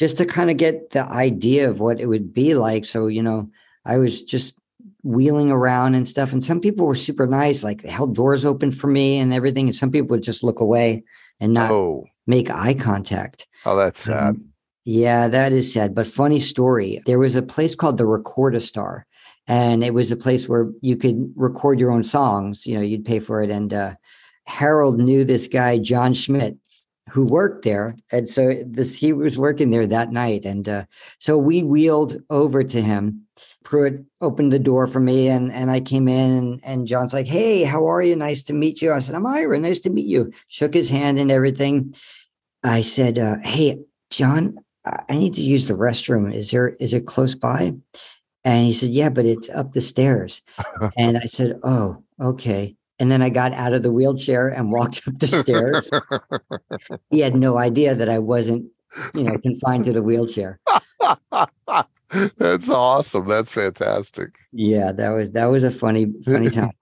just 0.00 0.16
to 0.16 0.24
kind 0.24 0.50
of 0.50 0.56
get 0.56 0.90
the 0.90 1.04
idea 1.04 1.68
of 1.68 1.78
what 1.78 2.00
it 2.00 2.06
would 2.06 2.32
be 2.32 2.54
like. 2.54 2.86
So, 2.86 3.08
you 3.08 3.22
know, 3.22 3.50
I 3.84 3.98
was 3.98 4.22
just 4.22 4.58
wheeling 5.02 5.50
around 5.50 5.94
and 5.94 6.08
stuff. 6.08 6.32
And 6.32 6.42
some 6.42 6.58
people 6.58 6.86
were 6.86 6.94
super 6.94 7.26
nice, 7.26 7.62
like 7.62 7.82
they 7.82 7.90
held 7.90 8.14
doors 8.14 8.46
open 8.46 8.72
for 8.72 8.86
me 8.86 9.18
and 9.18 9.34
everything. 9.34 9.66
And 9.66 9.76
some 9.76 9.90
people 9.90 10.08
would 10.08 10.22
just 10.22 10.42
look 10.42 10.60
away 10.60 11.04
and 11.38 11.52
not 11.52 11.70
oh. 11.70 12.06
make 12.26 12.50
eye 12.50 12.72
contact. 12.72 13.46
Oh, 13.66 13.76
that's 13.76 14.00
sad. 14.00 14.28
Um, 14.30 14.46
yeah, 14.86 15.28
that 15.28 15.52
is 15.52 15.70
sad. 15.70 15.94
But 15.94 16.06
funny 16.06 16.40
story. 16.40 17.02
There 17.04 17.18
was 17.18 17.36
a 17.36 17.42
place 17.42 17.74
called 17.74 17.98
the 17.98 18.06
Record-A-Star, 18.06 19.06
and 19.48 19.84
it 19.84 19.92
was 19.92 20.10
a 20.10 20.16
place 20.16 20.48
where 20.48 20.70
you 20.80 20.96
could 20.96 21.30
record 21.36 21.78
your 21.78 21.92
own 21.92 22.04
songs. 22.04 22.66
You 22.66 22.76
know, 22.76 22.80
you'd 22.80 23.04
pay 23.04 23.18
for 23.18 23.42
it. 23.42 23.50
And 23.50 23.74
uh, 23.74 23.96
Harold 24.46 24.98
knew 24.98 25.26
this 25.26 25.46
guy, 25.46 25.76
John 25.76 26.14
Schmidt, 26.14 26.56
who 27.08 27.24
worked 27.24 27.64
there. 27.64 27.96
And 28.12 28.28
so 28.28 28.62
this 28.64 28.98
he 28.98 29.12
was 29.12 29.38
working 29.38 29.70
there 29.70 29.86
that 29.86 30.12
night. 30.12 30.44
And 30.44 30.68
uh, 30.68 30.84
so 31.18 31.38
we 31.38 31.62
wheeled 31.62 32.16
over 32.30 32.62
to 32.62 32.82
him. 32.82 33.26
Pruitt 33.64 34.04
opened 34.20 34.52
the 34.52 34.58
door 34.58 34.86
for 34.86 35.00
me 35.00 35.28
and, 35.28 35.52
and 35.52 35.70
I 35.70 35.80
came 35.80 36.08
in 36.08 36.30
and, 36.30 36.60
and 36.62 36.86
John's 36.86 37.12
like, 37.12 37.26
Hey, 37.26 37.64
how 37.64 37.86
are 37.86 38.02
you? 38.02 38.14
Nice 38.16 38.42
to 38.44 38.52
meet 38.52 38.80
you. 38.80 38.92
I 38.92 39.00
said, 39.00 39.14
I'm 39.14 39.26
Ira, 39.26 39.58
nice 39.58 39.80
to 39.80 39.90
meet 39.90 40.06
you. 40.06 40.32
Shook 40.48 40.74
his 40.74 40.90
hand 40.90 41.18
and 41.18 41.30
everything. 41.30 41.94
I 42.62 42.82
said, 42.82 43.18
uh, 43.18 43.36
Hey, 43.42 43.78
John, 44.10 44.58
I 44.84 45.16
need 45.16 45.34
to 45.34 45.42
use 45.42 45.68
the 45.68 45.74
restroom. 45.74 46.32
Is 46.32 46.50
there 46.50 46.70
is 46.80 46.94
it 46.94 47.06
close 47.06 47.34
by? 47.34 47.74
And 48.44 48.66
he 48.66 48.72
said, 48.72 48.90
Yeah, 48.90 49.10
but 49.10 49.26
it's 49.26 49.50
up 49.50 49.72
the 49.72 49.80
stairs. 49.80 50.42
and 50.96 51.18
I 51.18 51.24
said, 51.26 51.58
Oh, 51.62 52.02
okay. 52.20 52.76
And 53.00 53.10
then 53.10 53.22
I 53.22 53.30
got 53.30 53.52
out 53.54 53.72
of 53.72 53.82
the 53.82 53.90
wheelchair 53.90 54.48
and 54.48 54.70
walked 54.70 55.08
up 55.08 55.18
the 55.18 55.26
stairs. 55.26 55.90
he 57.10 57.20
had 57.20 57.34
no 57.34 57.56
idea 57.56 57.94
that 57.94 58.10
I 58.10 58.18
wasn't, 58.18 58.66
you 59.14 59.24
know, 59.24 59.38
confined 59.38 59.84
to 59.84 59.92
the 59.92 60.02
wheelchair. 60.02 60.60
That's 62.36 62.68
awesome. 62.68 63.26
That's 63.26 63.50
fantastic. 63.50 64.34
Yeah, 64.52 64.92
that 64.92 65.10
was 65.10 65.30
that 65.32 65.46
was 65.46 65.64
a 65.64 65.70
funny 65.70 66.12
funny 66.24 66.50
time. 66.50 66.72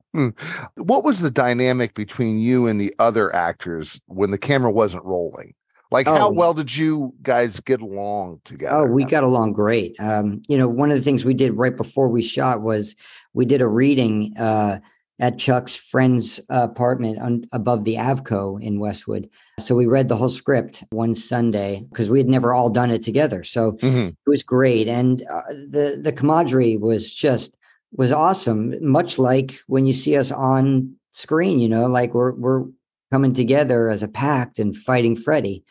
what 0.74 1.04
was 1.04 1.20
the 1.20 1.30
dynamic 1.30 1.94
between 1.94 2.38
you 2.40 2.66
and 2.66 2.80
the 2.80 2.94
other 2.98 3.34
actors 3.34 4.00
when 4.06 4.30
the 4.30 4.38
camera 4.38 4.72
wasn't 4.72 5.04
rolling? 5.04 5.54
Like, 5.90 6.06
oh, 6.06 6.16
how 6.16 6.32
well 6.32 6.52
did 6.52 6.76
you 6.76 7.14
guys 7.22 7.60
get 7.60 7.80
along 7.80 8.40
together? 8.44 8.76
Oh, 8.76 8.92
we 8.92 9.04
got 9.04 9.24
along 9.24 9.52
great. 9.52 9.98
Um, 10.00 10.42
you 10.48 10.58
know, 10.58 10.68
one 10.68 10.90
of 10.90 10.98
the 10.98 11.04
things 11.04 11.24
we 11.24 11.34
did 11.34 11.56
right 11.56 11.76
before 11.76 12.08
we 12.08 12.22
shot 12.22 12.60
was 12.60 12.94
we 13.32 13.46
did 13.46 13.62
a 13.62 13.68
reading 13.68 14.34
uh, 14.38 14.80
at 15.20 15.38
Chuck's 15.38 15.76
friend's 15.76 16.40
apartment 16.48 17.18
on, 17.20 17.44
above 17.52 17.84
the 17.84 17.96
Avco 17.96 18.62
in 18.62 18.78
Westwood. 18.78 19.28
So 19.58 19.74
we 19.74 19.86
read 19.86 20.08
the 20.08 20.16
whole 20.16 20.28
script 20.28 20.84
one 20.90 21.14
Sunday 21.14 21.84
because 21.90 22.08
we 22.08 22.18
had 22.18 22.28
never 22.28 22.54
all 22.54 22.70
done 22.70 22.90
it 22.90 23.02
together. 23.02 23.42
So 23.42 23.72
mm-hmm. 23.72 24.08
it 24.08 24.16
was 24.26 24.42
great, 24.42 24.88
and 24.88 25.22
uh, 25.22 25.42
the 25.48 26.00
the 26.02 26.12
camaraderie 26.12 26.76
was 26.76 27.12
just 27.12 27.56
was 27.92 28.12
awesome. 28.12 28.74
Much 28.80 29.18
like 29.18 29.58
when 29.66 29.86
you 29.86 29.92
see 29.92 30.16
us 30.16 30.30
on 30.30 30.94
screen, 31.12 31.58
you 31.58 31.68
know, 31.68 31.86
like 31.86 32.14
we're 32.14 32.32
we're 32.32 32.64
coming 33.12 33.32
together 33.32 33.88
as 33.88 34.02
a 34.02 34.08
pact 34.08 34.58
and 34.58 34.76
fighting 34.76 35.16
Freddy. 35.16 35.64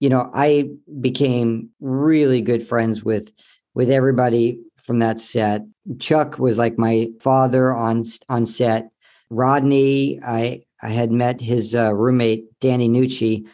You 0.00 0.08
know, 0.08 0.30
I 0.34 0.70
became 1.00 1.70
really 1.80 2.40
good 2.40 2.66
friends 2.66 3.04
with 3.04 3.32
with 3.74 3.90
everybody 3.90 4.60
from 4.76 5.00
that 5.00 5.18
set. 5.18 5.62
Chuck 5.98 6.38
was 6.38 6.58
like 6.58 6.78
my 6.78 7.08
father 7.20 7.74
on 7.74 8.04
on 8.28 8.46
set. 8.46 8.90
Rodney, 9.34 10.20
I 10.24 10.62
I 10.82 10.88
had 10.88 11.10
met 11.10 11.40
his 11.40 11.74
uh, 11.74 11.94
roommate 11.94 12.46
Danny 12.60 12.88
Nucci. 12.88 13.46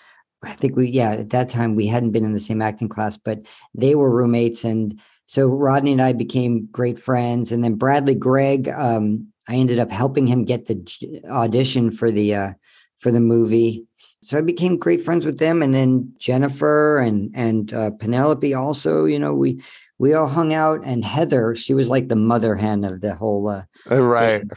I 0.43 0.51
think 0.51 0.77
we 0.77 0.89
yeah 0.89 1.13
at 1.13 1.31
that 1.31 1.49
time 1.49 1.75
we 1.75 1.87
hadn't 1.87 2.13
been 2.13 2.25
in 2.25 2.33
the 2.33 2.39
same 2.39 2.63
acting 2.63 2.89
class, 2.89 3.17
but 3.17 3.41
they 3.75 3.95
were 3.95 4.11
roommates, 4.11 4.65
and 4.65 5.01
so 5.27 5.47
Rodney 5.47 5.93
and 5.93 6.03
I 6.03 6.13
became 6.13 6.69
great 6.71 6.99
friends. 6.99 7.53
And 7.53 7.63
then 7.63 7.75
Bradley 7.75 8.15
Gregg, 8.15 8.69
um, 8.69 9.29
I 9.49 9.55
ended 9.55 9.79
up 9.79 9.91
helping 9.91 10.27
him 10.27 10.45
get 10.45 10.67
the 10.67 11.23
audition 11.31 11.91
for 11.91 12.11
the 12.11 12.35
uh, 12.35 12.53
for 12.99 13.11
the 13.11 13.21
movie. 13.21 13.87
So 14.23 14.37
I 14.37 14.43
became 14.43 14.77
great 14.77 15.01
friends 15.01 15.25
with 15.25 15.39
them, 15.39 15.63
and 15.63 15.73
then 15.73 16.13
Jennifer 16.19 16.99
and 16.99 17.31
and 17.35 17.73
uh, 17.73 17.91
Penelope 17.91 18.53
also. 18.53 19.07
You 19.07 19.19
know, 19.19 19.35
we 19.35 19.63
we 19.99 20.13
all 20.13 20.29
hung 20.29 20.53
out, 20.53 20.81
and 20.85 21.05
Heather, 21.05 21.55
she 21.55 21.73
was 21.73 21.89
like 21.89 22.09
the 22.09 22.17
mother 22.17 22.55
hen 22.55 22.85
of 22.85 23.01
the 23.01 23.15
whole. 23.15 23.49
Uh, 23.49 23.65
right. 23.89 24.41
Thing 24.41 24.51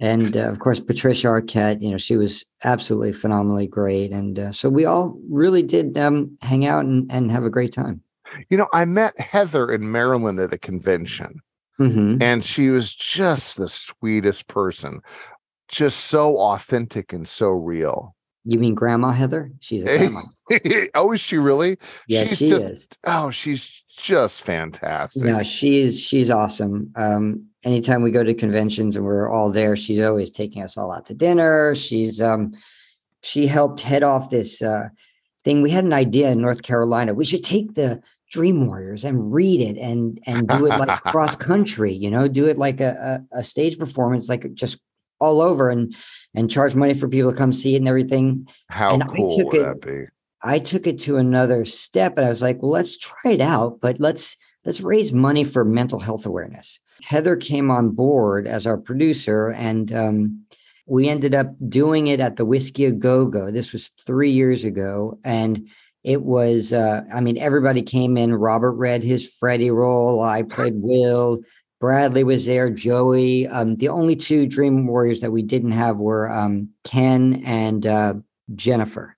and 0.00 0.36
uh, 0.36 0.48
of 0.50 0.58
course 0.58 0.80
Patricia 0.80 1.28
Arquette. 1.28 1.80
You 1.82 1.90
know, 1.90 1.96
she 1.96 2.16
was 2.16 2.44
absolutely 2.64 3.12
phenomenally 3.12 3.66
great, 3.66 4.12
and 4.12 4.38
uh, 4.38 4.52
so 4.52 4.68
we 4.68 4.84
all 4.84 5.18
really 5.28 5.62
did 5.62 5.96
um, 5.98 6.36
hang 6.42 6.66
out 6.66 6.84
and, 6.84 7.10
and 7.10 7.30
have 7.30 7.44
a 7.44 7.50
great 7.50 7.72
time. 7.72 8.02
You 8.50 8.56
know, 8.56 8.68
I 8.72 8.84
met 8.84 9.18
Heather 9.20 9.70
in 9.72 9.90
Maryland 9.92 10.40
at 10.40 10.52
a 10.52 10.58
convention, 10.58 11.40
Mhm. 11.78 12.20
and 12.20 12.44
she 12.44 12.70
was 12.70 12.94
just 12.94 13.56
the 13.56 13.68
sweetest 13.68 14.48
person, 14.48 15.00
just 15.68 16.06
so 16.06 16.36
authentic 16.38 17.12
and 17.12 17.26
so 17.28 17.48
real. 17.48 18.14
You 18.48 18.58
mean 18.58 18.74
Grandma 18.74 19.10
Heather? 19.10 19.50
She's 19.60 19.82
a 19.84 19.98
grandma. 19.98 20.20
oh, 20.94 21.12
is 21.12 21.20
she 21.20 21.36
really? 21.36 21.78
Yeah, 22.06 22.24
she's 22.24 22.38
she 22.38 22.48
just, 22.48 22.64
is. 22.66 22.88
Oh, 23.04 23.30
she's 23.30 23.82
just 23.96 24.42
fantastic. 24.42 25.24
No, 25.24 25.42
she's 25.42 26.00
she's 26.00 26.30
awesome. 26.30 26.92
Um, 26.94 27.46
anytime 27.66 28.02
we 28.02 28.12
go 28.12 28.22
to 28.22 28.32
conventions 28.32 28.96
and 28.96 29.04
we're 29.04 29.28
all 29.28 29.50
there, 29.50 29.76
she's 29.76 30.00
always 30.00 30.30
taking 30.30 30.62
us 30.62 30.76
all 30.76 30.92
out 30.92 31.04
to 31.06 31.14
dinner. 31.14 31.74
She's 31.74 32.22
um, 32.22 32.54
she 33.22 33.46
helped 33.46 33.80
head 33.80 34.04
off 34.04 34.30
this 34.30 34.62
uh, 34.62 34.88
thing. 35.44 35.60
We 35.60 35.70
had 35.70 35.84
an 35.84 35.92
idea 35.92 36.30
in 36.30 36.40
North 36.40 36.62
Carolina. 36.62 37.12
We 37.12 37.26
should 37.26 37.44
take 37.44 37.74
the 37.74 38.00
Dream 38.30 38.66
Warriors 38.66 39.04
and 39.04 39.32
read 39.32 39.60
it 39.60 39.76
and 39.78 40.20
and 40.26 40.48
do 40.48 40.66
it 40.66 40.78
like 40.78 41.00
cross 41.00 41.34
country. 41.34 41.92
You 41.92 42.10
know, 42.10 42.28
do 42.28 42.48
it 42.48 42.56
like 42.56 42.80
a, 42.80 43.20
a 43.32 43.40
a 43.40 43.42
stage 43.42 43.78
performance, 43.78 44.28
like 44.28 44.54
just 44.54 44.78
all 45.18 45.42
over 45.42 45.68
and 45.68 45.94
and 46.34 46.50
charge 46.50 46.74
money 46.74 46.94
for 46.94 47.08
people 47.08 47.32
to 47.32 47.36
come 47.36 47.52
see 47.52 47.74
it 47.74 47.78
and 47.78 47.88
everything. 47.88 48.48
How 48.70 48.94
and 48.94 49.02
I 49.02 49.06
cool 49.06 49.36
took 49.36 49.52
would 49.52 49.60
it- 49.60 49.64
that 49.64 49.80
be? 49.80 50.04
I 50.42 50.58
took 50.60 50.86
it 50.86 50.98
to 51.00 51.16
another 51.16 51.64
step 51.64 52.18
and 52.18 52.26
I 52.26 52.28
was 52.28 52.42
like, 52.42 52.62
well, 52.62 52.70
let's 52.70 52.96
try 52.98 53.32
it 53.32 53.40
out, 53.40 53.80
but 53.80 53.98
let's 53.98 54.36
let's 54.64 54.80
raise 54.80 55.12
money 55.12 55.42
for 55.42 55.64
mental 55.64 55.98
health 55.98 56.26
awareness. 56.26 56.78
Heather 57.02 57.36
came 57.36 57.70
on 57.70 57.90
board 57.90 58.46
as 58.46 58.66
our 58.66 58.76
producer 58.76 59.50
and 59.50 59.92
um, 59.92 60.46
we 60.86 61.08
ended 61.08 61.34
up 61.34 61.48
doing 61.68 62.06
it 62.06 62.20
at 62.20 62.36
the 62.36 62.44
Whiskey 62.44 62.84
a 62.84 62.92
Go 62.92 63.26
Go. 63.26 63.50
This 63.50 63.72
was 63.72 63.88
three 63.88 64.30
years 64.30 64.64
ago. 64.64 65.18
And 65.24 65.68
it 66.04 66.22
was, 66.22 66.72
uh, 66.72 67.02
I 67.12 67.20
mean, 67.20 67.36
everybody 67.38 67.82
came 67.82 68.16
in. 68.16 68.32
Robert 68.32 68.72
read 68.72 69.02
his 69.02 69.26
Freddy 69.26 69.70
role. 69.70 70.22
I 70.22 70.42
played 70.42 70.74
Will. 70.76 71.40
Bradley 71.80 72.24
was 72.24 72.46
there, 72.46 72.70
Joey. 72.70 73.46
Um, 73.48 73.76
the 73.76 73.88
only 73.88 74.16
two 74.16 74.46
Dream 74.46 74.86
Warriors 74.86 75.20
that 75.20 75.32
we 75.32 75.42
didn't 75.42 75.72
have 75.72 75.98
were 75.98 76.30
um, 76.32 76.70
Ken 76.84 77.42
and 77.44 77.86
uh, 77.86 78.14
Jennifer 78.54 79.16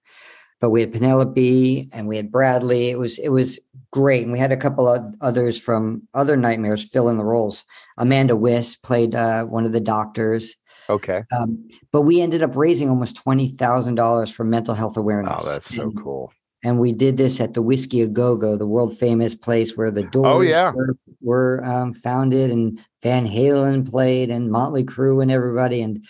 but 0.61 0.71
we 0.71 0.81
had 0.81 0.93
Penelope 0.93 1.89
and 1.93 2.09
we 2.09 2.17
had 2.17 2.33
Bradley. 2.33 2.91
It 2.91 2.99
was 2.99 3.19
it 3.19 3.29
was 3.29 3.61
great, 3.93 4.23
and 4.25 4.33
we 4.33 4.39
had 4.39 4.53
a 4.53 4.57
couple 4.57 4.87
of 4.89 5.15
others 5.21 5.59
from 5.59 6.03
other 6.15 6.37
nightmares 6.37 6.83
fill 6.89 7.09
in 7.09 7.17
the 7.17 7.25
roles. 7.25 7.65
Amanda 7.97 8.37
Wyss 8.37 8.77
played 8.77 9.15
uh, 9.15 9.45
one 9.45 9.65
of 9.65 9.73
the 9.73 9.81
doctors, 9.81 10.57
Okay. 10.89 11.23
um, 11.39 11.69
but 11.93 12.03
we 12.03 12.21
ended 12.21 12.43
up 12.43 12.57
raising 12.57 12.89
almost 12.89 13.17
twenty 13.17 13.49
thousand 13.49 13.95
dollars 13.97 14.31
for 14.31 14.45
mental 14.45 14.75
health 14.75 14.97
awareness. 14.97 15.43
Oh, 15.45 15.53
that's 15.53 15.75
so 15.75 15.83
and, 15.85 16.03
cool. 16.03 16.33
And 16.65 16.81
we 16.81 16.93
did 16.93 17.17
this 17.17 17.41
at 17.41 17.55
the 17.55 17.63
Whiskey 17.63 18.03
a 18.03 18.09
Go 18.09 18.37
Go, 18.37 18.57
the 18.57 18.67
world 18.67 18.97
famous 18.97 19.35
place 19.35 19.77
where 19.77 19.93
the 19.93 20.03
Doors 20.03 20.27
Oh, 20.27 20.41
yeah. 20.41 20.73
were, 20.73 20.97
were 21.21 21.65
um, 21.65 21.93
founded, 21.93 22.51
and 22.51 22.81
Van 23.03 23.27
Halen 23.27 23.89
played, 23.89 24.29
and 24.31 24.51
Motley 24.51 24.83
Crue, 24.83 25.23
and 25.23 25.31
everybody. 25.31 25.81
And 25.81 26.05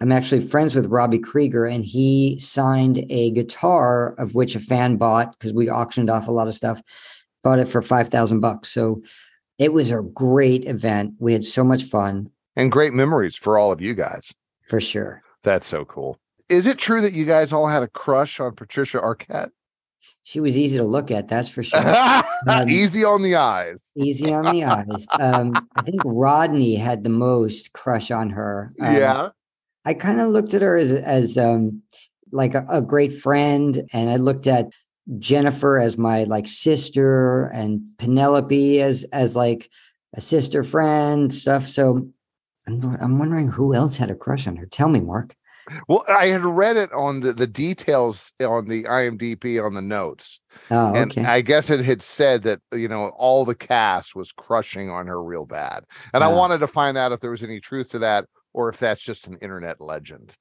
I'm 0.00 0.10
actually 0.10 0.40
friends 0.40 0.74
with 0.74 0.86
Robbie 0.86 1.20
Krieger, 1.20 1.64
and 1.66 1.84
he 1.84 2.36
signed 2.40 3.06
a 3.10 3.30
guitar 3.30 4.14
of 4.18 4.34
which 4.34 4.56
a 4.56 4.60
fan 4.60 4.96
bought 4.96 5.38
because 5.38 5.54
we 5.54 5.70
auctioned 5.70 6.10
off 6.10 6.26
a 6.26 6.32
lot 6.32 6.48
of 6.48 6.54
stuff. 6.54 6.82
Bought 7.42 7.58
it 7.58 7.68
for 7.68 7.82
five 7.82 8.08
thousand 8.08 8.40
bucks. 8.40 8.68
So 8.68 9.02
it 9.58 9.72
was 9.72 9.90
a 9.90 10.02
great 10.02 10.64
event. 10.66 11.14
We 11.18 11.32
had 11.32 11.44
so 11.44 11.62
much 11.64 11.84
fun 11.84 12.30
And 12.56 12.72
great 12.72 12.92
memories 12.92 13.36
for 13.36 13.58
all 13.58 13.70
of 13.72 13.80
you 13.80 13.94
guys. 13.94 14.32
for 14.68 14.80
sure. 14.80 15.22
That's 15.44 15.66
so 15.66 15.84
cool. 15.84 16.18
Is 16.48 16.66
it 16.66 16.78
true 16.78 17.00
that 17.00 17.12
you 17.12 17.24
guys 17.24 17.52
all 17.52 17.66
had 17.66 17.82
a 17.82 17.88
crush 17.88 18.38
on 18.40 18.54
Patricia 18.54 18.98
Arquette? 18.98 19.50
She 20.24 20.38
was 20.40 20.56
easy 20.58 20.78
to 20.78 20.84
look 20.84 21.10
at, 21.10 21.26
that's 21.28 21.48
for 21.48 21.62
sure. 21.62 21.80
Um, 22.48 22.68
Easy 22.68 23.04
on 23.04 23.22
the 23.22 23.36
eyes. 23.36 23.86
Easy 23.96 24.32
on 24.32 24.44
the 24.52 24.64
eyes. 24.64 25.06
Um, 25.12 25.68
I 25.76 25.82
think 25.82 26.02
Rodney 26.04 26.74
had 26.74 27.04
the 27.04 27.08
most 27.10 27.72
crush 27.72 28.10
on 28.10 28.30
her. 28.30 28.72
Um, 28.80 28.96
yeah. 28.96 29.28
I 29.86 29.94
kind 29.94 30.20
of 30.20 30.30
looked 30.30 30.52
at 30.54 30.60
her 30.62 30.76
as 30.76 30.90
as 30.90 31.38
um 31.38 31.82
like 32.32 32.54
a, 32.54 32.66
a 32.68 32.82
great 32.82 33.12
friend, 33.12 33.88
and 33.92 34.10
I 34.10 34.16
looked 34.16 34.48
at 34.48 34.72
Jennifer 35.18 35.78
as 35.78 35.98
my 35.98 36.24
like 36.24 36.46
sister, 36.48 37.46
and 37.46 37.82
Penelope 37.98 38.80
as 38.82 39.04
as 39.12 39.34
like 39.36 39.68
a 40.14 40.20
sister 40.20 40.62
friend 40.64 41.32
stuff. 41.32 41.68
So 41.68 42.08
I'm 42.68 42.96
I'm 43.00 43.18
wondering 43.18 43.48
who 43.48 43.74
else 43.74 43.96
had 43.96 44.10
a 44.10 44.14
crush 44.14 44.46
on 44.46 44.56
her. 44.56 44.66
Tell 44.66 44.88
me, 44.88 45.00
Mark. 45.00 45.34
Well, 45.86 46.04
I 46.08 46.26
had 46.26 46.44
read 46.44 46.76
it 46.76 46.92
on 46.92 47.20
the, 47.20 47.32
the 47.32 47.46
details 47.46 48.32
on 48.40 48.66
the 48.66 48.82
IMDb 48.82 49.64
on 49.64 49.74
the 49.74 49.80
notes. 49.80 50.40
Oh, 50.72 50.92
and 50.92 51.10
okay. 51.12 51.24
I 51.24 51.40
guess 51.40 51.70
it 51.70 51.84
had 51.84 52.02
said 52.02 52.42
that, 52.42 52.58
you 52.72 52.88
know, 52.88 53.10
all 53.16 53.44
the 53.44 53.54
cast 53.54 54.16
was 54.16 54.32
crushing 54.32 54.90
on 54.90 55.06
her 55.06 55.22
real 55.22 55.46
bad. 55.46 55.84
And 56.12 56.24
I 56.24 56.26
Ah. 56.26 56.36
wanted 56.36 56.58
to 56.58 56.66
find 56.66 56.98
out 56.98 57.12
if 57.12 57.20
there 57.20 57.30
was 57.30 57.44
any 57.44 57.60
truth 57.60 57.90
to 57.90 58.00
that 58.00 58.26
or 58.52 58.70
if 58.70 58.78
that's 58.80 59.00
just 59.02 59.28
an 59.28 59.38
internet 59.40 59.80
legend. 59.80 60.36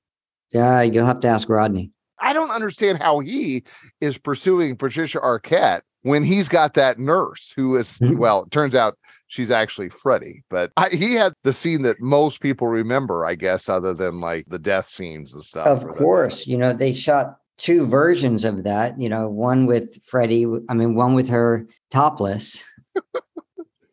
Yeah, 0.53 0.81
you'll 0.81 1.05
have 1.05 1.19
to 1.19 1.27
ask 1.27 1.47
Rodney. 1.49 1.91
I 2.21 2.33
don't 2.33 2.51
understand 2.51 3.01
how 3.01 3.19
he 3.19 3.63
is 3.99 4.17
pursuing 4.17 4.75
Patricia 4.75 5.19
Arquette 5.19 5.81
when 6.03 6.23
he's 6.23 6.47
got 6.49 6.73
that 6.75 6.97
nurse 6.99 7.53
who 7.55 7.75
is, 7.75 7.99
Mhm. 7.99 8.17
well, 8.17 8.43
it 8.43 8.51
turns 8.51 8.75
out 8.75 8.97
she's 9.27 9.51
actually 9.51 9.89
Freddy, 9.89 10.43
but 10.49 10.71
I, 10.77 10.89
he 10.89 11.13
had 11.15 11.33
the 11.43 11.53
scene 11.53 11.81
that 11.83 11.99
most 12.01 12.41
people 12.41 12.67
remember, 12.67 13.25
I 13.25 13.35
guess, 13.35 13.69
other 13.69 13.93
than 13.93 14.19
like 14.19 14.45
the 14.47 14.59
death 14.59 14.87
scenes 14.87 15.33
and 15.33 15.43
stuff. 15.43 15.67
Of 15.67 15.81
the- 15.81 15.87
course, 15.89 16.47
you 16.47 16.57
know 16.57 16.73
they 16.73 16.91
shot 16.93 17.37
two 17.57 17.85
versions 17.85 18.45
of 18.45 18.63
that. 18.63 18.99
You 18.99 19.09
know, 19.09 19.29
one 19.29 19.67
with 19.67 20.03
Freddy. 20.03 20.45
I 20.69 20.73
mean, 20.73 20.95
one 20.95 21.13
with 21.13 21.29
her 21.29 21.67
topless. 21.91 22.63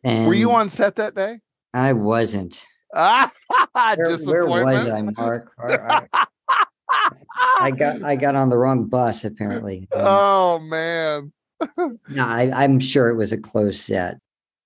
and 0.03 0.27
Were 0.27 0.33
you 0.33 0.51
on 0.51 0.69
set 0.69 0.95
that 0.95 1.13
day? 1.15 1.39
I 1.73 1.93
wasn't. 1.93 2.65
Where, 2.93 3.29
where 4.47 4.65
was 4.65 4.89
I. 4.89 5.01
Mark? 5.03 5.51
I, 6.91 7.57
I 7.61 7.71
got 7.71 8.03
I 8.03 8.15
got 8.15 8.35
on 8.35 8.49
the 8.49 8.57
wrong 8.57 8.85
bus 8.85 9.25
apparently. 9.25 9.87
Um, 9.93 10.01
Oh 10.05 10.59
man. 10.59 11.31
no, 11.77 12.25
I, 12.25 12.51
I'm 12.53 12.79
sure 12.79 13.09
it 13.09 13.15
was 13.15 13.31
a 13.33 13.37
closed 13.37 13.81
set. 13.81 14.17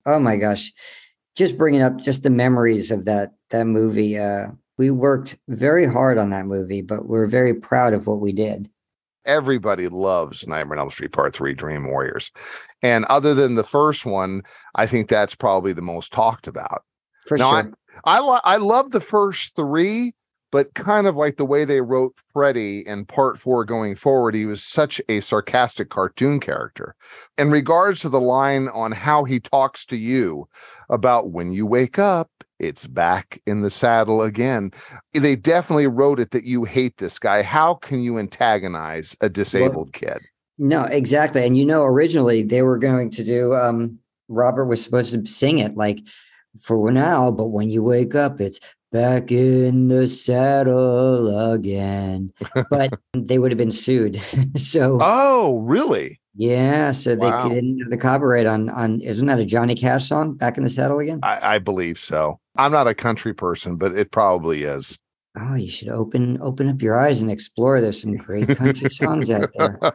Oh 0.06 0.20
my 0.20 0.38
gosh, 0.38 0.72
just 1.36 1.58
bringing 1.58 1.82
up 1.82 1.98
just 1.98 2.24
the 2.24 2.30
memories 2.30 2.92
of 2.92 3.06
that 3.06 3.32
that 3.50 3.66
movie. 3.66 4.18
Uh, 4.18 4.48
we 4.78 4.90
worked 4.92 5.38
very 5.48 5.86
hard 5.86 6.18
on 6.18 6.32
that 6.32 6.46
movie, 6.46 6.82
but 6.82 7.08
we're 7.08 7.28
very 7.28 7.54
proud 7.54 7.94
of 7.94 8.08
what 8.08 8.20
we 8.20 8.32
did. 8.32 8.70
Everybody 9.26 9.88
loves 9.88 10.48
Nightmare 10.48 10.78
on 10.78 10.80
Elm 10.84 10.92
Street 10.92 11.14
Part 11.14 11.34
3 11.34 11.54
Dream 11.54 11.88
Warriors. 11.88 12.32
And 12.82 13.06
other 13.06 13.34
than 13.34 13.56
the 13.56 13.64
first 13.64 14.06
one, 14.06 14.42
I 14.76 14.86
think 14.86 15.08
that's 15.08 15.34
probably 15.36 15.72
the 15.72 15.82
most 15.82 16.12
talked 16.12 16.48
about. 16.48 16.84
For 17.28 17.38
Now, 17.38 17.62
sure. 17.62 17.74
I 18.04 18.20
lo- 18.20 18.40
I 18.44 18.58
love 18.58 18.92
the 18.92 19.00
first 19.00 19.56
three, 19.56 20.14
but 20.54 20.76
kind 20.76 21.08
of 21.08 21.16
like 21.16 21.38
the 21.38 21.46
way 21.46 21.66
they 21.66 21.82
wrote 21.82 22.14
Freddy 22.32 22.84
in 22.86 23.06
part 23.06 23.40
four 23.40 23.66
going 23.66 23.96
forward, 23.96 24.36
he 24.36 24.46
was 24.46 24.62
such 24.62 25.02
a 25.10 25.20
sarcastic 25.20 25.90
cartoon 25.90 26.40
character. 26.40 26.94
In 27.40 27.50
regards 27.50 28.02
to 28.02 28.10
the 28.10 28.22
line 28.22 28.68
on 28.68 28.92
how 28.92 29.24
he 29.24 29.40
talks 29.40 29.84
to 29.88 29.98
you 29.98 30.48
about 30.92 31.32
when 31.32 31.54
you 31.54 31.66
wake 31.66 31.98
up, 31.98 32.30
it's 32.60 32.86
back 32.86 33.42
in 33.48 33.62
the 33.62 33.72
saddle 33.72 34.22
again. 34.22 34.70
They 35.12 35.36
definitely 35.36 35.88
wrote 35.88 36.20
it 36.20 36.30
that 36.30 36.44
you 36.44 36.66
hate 36.66 36.98
this 36.98 37.18
guy. 37.18 37.42
How 37.42 37.74
can 37.74 38.04
you 38.04 38.20
antagonize 38.20 39.18
a 39.22 39.30
disabled 39.30 39.94
kid? 39.94 40.20
No, 40.60 40.84
exactly. 40.84 41.48
And 41.48 41.58
you 41.58 41.66
know, 41.66 41.84
originally 41.84 42.44
they 42.44 42.62
were 42.62 42.78
going 42.78 43.10
to 43.10 43.24
do 43.24 43.56
um 43.56 43.98
Robert 44.28 44.66
was 44.66 44.84
supposed 44.84 45.14
to 45.14 45.26
sing 45.26 45.58
it 45.58 45.76
like 45.76 45.98
for 46.62 46.92
now, 46.92 47.32
but 47.32 47.48
when 47.48 47.72
you 47.72 47.82
wake 47.82 48.14
up, 48.14 48.40
it's 48.40 48.60
back 48.94 49.32
in 49.32 49.90
the 49.90 50.08
saddle 50.08 51.52
again. 51.52 52.32
But 52.70 52.94
they 53.14 53.40
would 53.40 53.52
have 53.52 53.58
been 53.58 53.72
sued. 53.72 54.16
so 54.56 55.00
Oh, 55.02 55.58
really? 55.60 56.20
yeah, 56.36 56.92
so 56.92 57.16
they 57.16 57.30
Wow. 57.30 57.50
didn't 57.50 57.80
have 57.80 57.90
the 57.90 57.98
copyright 57.98 58.46
on 58.46 58.70
on 58.70 59.02
isn't 59.02 59.28
that 59.28 59.40
a 59.40 59.46
Johnny 59.46 59.76
Cash 59.76 60.08
song? 60.08 60.36
Back 60.36 60.58
in 60.58 60.64
the 60.64 60.70
saddle 60.70 61.00
again? 61.00 61.20
I, 61.24 61.56
I 61.56 61.58
believe 61.60 62.00
so. 62.00 62.40
I'm 62.56 62.72
not 62.72 62.88
a 62.88 62.94
country 62.96 63.34
person, 63.34 63.76
but 63.76 63.94
it 63.96 64.12
probably 64.12 64.64
is. 64.64 64.98
Oh, 65.36 65.56
you 65.56 65.70
should 65.70 65.90
open 65.90 66.40
open 66.42 66.70
up 66.70 66.82
your 66.82 66.96
eyes 67.00 67.20
and 67.22 67.32
explore. 67.32 67.82
There's 67.82 68.00
some 68.00 68.16
great 68.16 68.56
country 68.56 68.90
songs 68.90 69.30
out 69.32 69.50
there. 69.58 69.80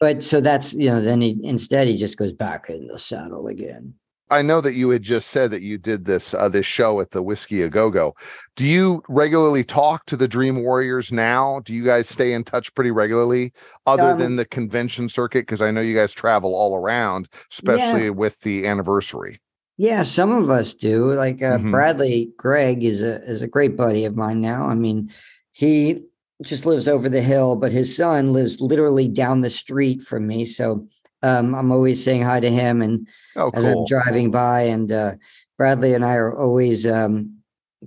But 0.00 0.24
so 0.24 0.40
that's 0.40 0.74
you 0.74 0.86
know, 0.90 1.00
then 1.00 1.20
he 1.20 1.38
instead 1.44 1.86
he 1.86 1.96
just 1.96 2.16
goes 2.18 2.32
back 2.32 2.68
in 2.68 2.88
the 2.88 2.98
saddle 2.98 3.46
again. 3.46 3.94
I 4.32 4.42
know 4.42 4.60
that 4.62 4.72
you 4.74 4.88
had 4.90 5.02
just 5.02 5.28
said 5.28 5.50
that 5.50 5.60
you 5.62 5.76
did 5.78 6.04
this 6.06 6.32
uh, 6.34 6.48
this 6.48 6.64
show 6.66 7.00
at 7.00 7.10
the 7.10 7.22
Whiskey 7.22 7.62
a 7.62 7.68
Go 7.68 7.90
Go. 7.90 8.14
Do 8.56 8.66
you 8.66 9.02
regularly 9.08 9.62
talk 9.62 10.06
to 10.06 10.16
the 10.16 10.26
Dream 10.26 10.62
Warriors 10.62 11.12
now? 11.12 11.60
Do 11.64 11.74
you 11.74 11.84
guys 11.84 12.08
stay 12.08 12.32
in 12.32 12.42
touch 12.42 12.74
pretty 12.74 12.90
regularly, 12.90 13.52
other 13.86 14.10
Um, 14.12 14.18
than 14.18 14.36
the 14.36 14.46
convention 14.46 15.08
circuit? 15.08 15.40
Because 15.40 15.60
I 15.60 15.70
know 15.70 15.82
you 15.82 15.94
guys 15.94 16.12
travel 16.12 16.54
all 16.54 16.74
around, 16.74 17.28
especially 17.52 18.08
with 18.10 18.40
the 18.40 18.66
anniversary. 18.66 19.40
Yeah, 19.76 20.02
some 20.02 20.30
of 20.30 20.48
us 20.50 20.74
do. 20.74 21.12
Like 21.14 21.42
uh, 21.42 21.58
Mhm. 21.58 21.70
Bradley 21.70 22.30
Gregg 22.36 22.84
is 22.84 23.02
a 23.02 23.22
is 23.24 23.42
a 23.42 23.46
great 23.48 23.76
buddy 23.76 24.04
of 24.06 24.16
mine 24.16 24.40
now. 24.40 24.66
I 24.66 24.74
mean, 24.74 25.10
he 25.52 26.04
just 26.42 26.66
lives 26.66 26.88
over 26.88 27.08
the 27.08 27.22
hill, 27.22 27.56
but 27.56 27.72
his 27.72 27.94
son 27.96 28.32
lives 28.32 28.60
literally 28.60 29.08
down 29.08 29.40
the 29.40 29.50
street 29.50 30.02
from 30.02 30.26
me. 30.26 30.44
So 30.46 30.86
um, 31.22 31.54
I'm 31.54 31.72
always 31.72 32.02
saying 32.02 32.22
hi 32.22 32.40
to 32.40 32.50
him, 32.50 32.82
and 32.82 33.06
Oh, 33.36 33.50
as 33.54 33.64
I'm 33.64 33.84
driving 33.86 34.30
by, 34.30 34.62
and 34.62 34.90
uh, 34.90 35.14
Bradley 35.56 35.94
and 35.94 36.04
I 36.04 36.16
are 36.16 36.36
always 36.36 36.86
um, 36.86 37.38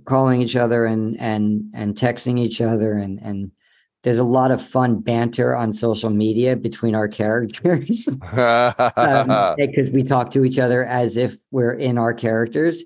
calling 0.04 0.40
each 0.40 0.56
other 0.56 0.86
and 0.86 1.18
and 1.20 1.70
and 1.74 1.94
texting 1.94 2.38
each 2.38 2.60
other 2.60 2.94
and 2.94 3.20
and 3.22 3.50
there's 4.06 4.18
a 4.18 4.24
lot 4.24 4.52
of 4.52 4.62
fun 4.62 5.00
banter 5.00 5.56
on 5.56 5.72
social 5.72 6.10
media 6.10 6.54
between 6.56 6.94
our 6.94 7.08
characters. 7.08 8.08
Because 9.58 9.88
um, 9.88 9.92
we 9.92 10.04
talk 10.04 10.30
to 10.30 10.44
each 10.44 10.60
other 10.60 10.84
as 10.84 11.16
if 11.16 11.36
we're 11.50 11.72
in 11.72 11.98
our 11.98 12.14
characters 12.14 12.84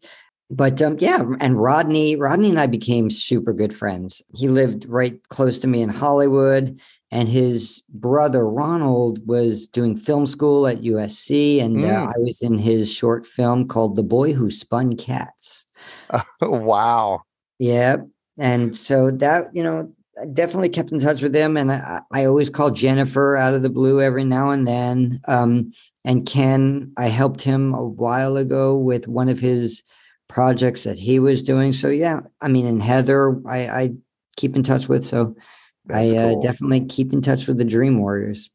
but 0.50 0.82
um, 0.82 0.96
yeah 0.98 1.22
and 1.40 1.60
rodney 1.60 2.16
rodney 2.16 2.50
and 2.50 2.60
i 2.60 2.66
became 2.66 3.08
super 3.08 3.52
good 3.52 3.74
friends 3.74 4.22
he 4.34 4.48
lived 4.48 4.86
right 4.88 5.26
close 5.28 5.58
to 5.58 5.66
me 5.66 5.80
in 5.80 5.88
hollywood 5.88 6.78
and 7.10 7.28
his 7.28 7.82
brother 7.88 8.46
ronald 8.46 9.26
was 9.26 9.66
doing 9.68 9.96
film 9.96 10.26
school 10.26 10.66
at 10.66 10.82
usc 10.82 11.62
and 11.62 11.84
uh, 11.84 11.88
mm. 11.88 12.06
uh, 12.06 12.10
i 12.10 12.18
was 12.18 12.42
in 12.42 12.58
his 12.58 12.92
short 12.92 13.24
film 13.24 13.66
called 13.66 13.96
the 13.96 14.02
boy 14.02 14.32
who 14.32 14.50
spun 14.50 14.96
cats 14.96 15.66
wow 16.42 17.22
yeah 17.58 17.96
and 18.38 18.74
so 18.74 19.10
that 19.10 19.54
you 19.54 19.62
know 19.62 19.92
I 20.20 20.26
definitely 20.26 20.68
kept 20.68 20.92
in 20.92 21.00
touch 21.00 21.22
with 21.22 21.32
them, 21.32 21.56
and 21.56 21.72
I, 21.72 22.02
I, 22.12 22.26
always 22.26 22.50
call 22.50 22.70
Jennifer 22.70 23.36
out 23.36 23.54
of 23.54 23.62
the 23.62 23.70
blue 23.70 24.02
every 24.02 24.24
now 24.24 24.50
and 24.50 24.66
then. 24.66 25.18
Um, 25.26 25.72
and 26.04 26.26
Ken, 26.26 26.92
I 26.98 27.06
helped 27.06 27.40
him 27.40 27.72
a 27.72 27.84
while 27.84 28.36
ago 28.36 28.76
with 28.76 29.08
one 29.08 29.30
of 29.30 29.40
his 29.40 29.82
projects 30.30 30.84
that 30.84 30.96
he 30.96 31.18
was 31.18 31.42
doing. 31.42 31.72
So 31.72 31.88
yeah, 31.88 32.20
I 32.40 32.48
mean, 32.48 32.64
and 32.64 32.80
Heather, 32.80 33.36
I, 33.46 33.68
I 33.68 33.90
keep 34.36 34.54
in 34.54 34.62
touch 34.62 34.88
with. 34.88 35.04
So 35.04 35.34
That's 35.86 36.12
I 36.12 36.16
uh, 36.16 36.30
cool. 36.30 36.42
definitely 36.42 36.86
keep 36.86 37.12
in 37.12 37.20
touch 37.20 37.48
with 37.48 37.58
the 37.58 37.64
Dream 37.64 37.98
Warriors. 37.98 38.48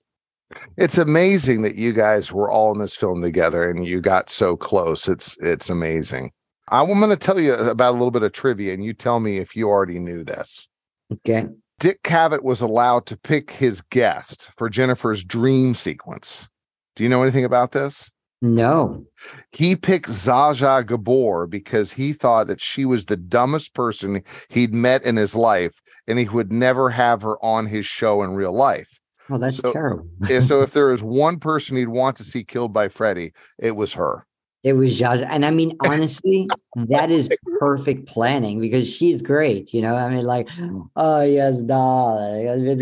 It's 0.78 0.98
amazing 0.98 1.64
that 1.64 1.76
you 1.76 1.92
guys 1.92 2.32
were 2.32 2.50
all 2.50 2.72
in 2.74 2.80
this 2.80 2.96
film 2.96 3.22
together 3.22 3.70
and 3.70 3.86
you 3.86 4.00
got 4.00 4.30
so 4.30 4.56
close. 4.56 5.08
It's 5.08 5.38
it's 5.42 5.70
amazing. 5.70 6.32
I'm 6.70 6.88
going 6.88 7.10
to 7.10 7.16
tell 7.16 7.40
you 7.40 7.54
about 7.54 7.92
a 7.92 7.98
little 7.98 8.10
bit 8.10 8.24
of 8.24 8.32
trivia, 8.32 8.74
and 8.74 8.84
you 8.84 8.94
tell 8.94 9.20
me 9.20 9.38
if 9.38 9.56
you 9.56 9.68
already 9.68 10.00
knew 10.00 10.24
this. 10.24 10.68
Okay. 11.14 11.48
Dick 11.80 12.02
Cavett 12.02 12.42
was 12.42 12.62
allowed 12.62 13.06
to 13.08 13.18
pick 13.18 13.52
his 13.52 13.82
guest 13.92 14.50
for 14.58 14.70
Jennifer's 14.70 15.24
dream 15.24 15.76
sequence. 15.76 16.48
Do 16.96 17.04
you 17.04 17.10
know 17.10 17.22
anything 17.22 17.46
about 17.46 17.74
this? 17.74 18.10
No. 18.46 19.06
He 19.52 19.76
picked 19.76 20.10
Zsa 20.10 20.86
Gabor 20.86 21.48
because 21.48 21.92
he 21.92 22.14
thought 22.14 22.48
that 22.48 22.62
she 22.62 22.86
was 22.86 23.06
the 23.06 23.18
dumbest 23.18 23.74
person 23.74 24.22
he'd 24.50 24.74
met 24.74 25.04
in 25.04 25.16
his 25.16 25.36
life 25.36 25.82
and 26.08 26.20
he 26.20 26.30
would 26.30 26.52
never 26.52 26.90
have 26.90 27.24
her 27.24 27.44
on 27.44 27.66
his 27.66 27.86
show 27.86 28.22
in 28.22 28.36
real 28.36 28.56
life. 28.56 29.00
Oh, 29.30 29.40
that's 29.40 29.58
so, 29.58 29.74
terrible. 29.74 30.08
so 30.42 30.62
if 30.62 30.72
there 30.74 30.88
was 30.88 31.02
one 31.02 31.40
person 31.40 31.78
he'd 31.78 31.88
want 31.88 32.18
to 32.18 32.24
see 32.24 32.44
killed 32.44 32.74
by 32.74 32.90
Freddy, 32.90 33.34
it 33.58 33.72
was 33.72 33.94
her. 33.94 34.28
It 34.66 34.74
was 34.74 35.00
Zsa, 35.00 35.28
and 35.30 35.46
I 35.46 35.52
mean, 35.52 35.78
honestly, 35.86 36.50
that 36.76 37.12
is 37.12 37.30
perfect 37.60 38.08
planning 38.08 38.60
because 38.60 38.92
she's 38.92 39.22
great. 39.22 39.72
You 39.72 39.84
know, 39.84 39.96
I 39.96 40.10
mean, 40.10 40.26
like, 40.26 40.48
mm-hmm. 40.48 40.82
oh 40.96 41.22
yes, 41.22 41.62
darling, 41.62 42.80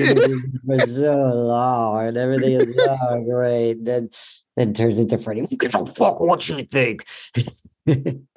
for 0.66 0.78
so 0.88 1.18
long, 1.18 2.08
and 2.08 2.16
everything 2.16 2.54
is 2.54 2.74
so 2.74 3.24
great. 3.30 3.84
Then, 3.84 4.10
then 4.56 4.74
turns 4.74 4.98
into 4.98 5.18
Freddy. 5.18 5.46
Fuck, 5.98 6.22
what 6.22 6.48
you 6.48 6.64
think? 6.64 7.06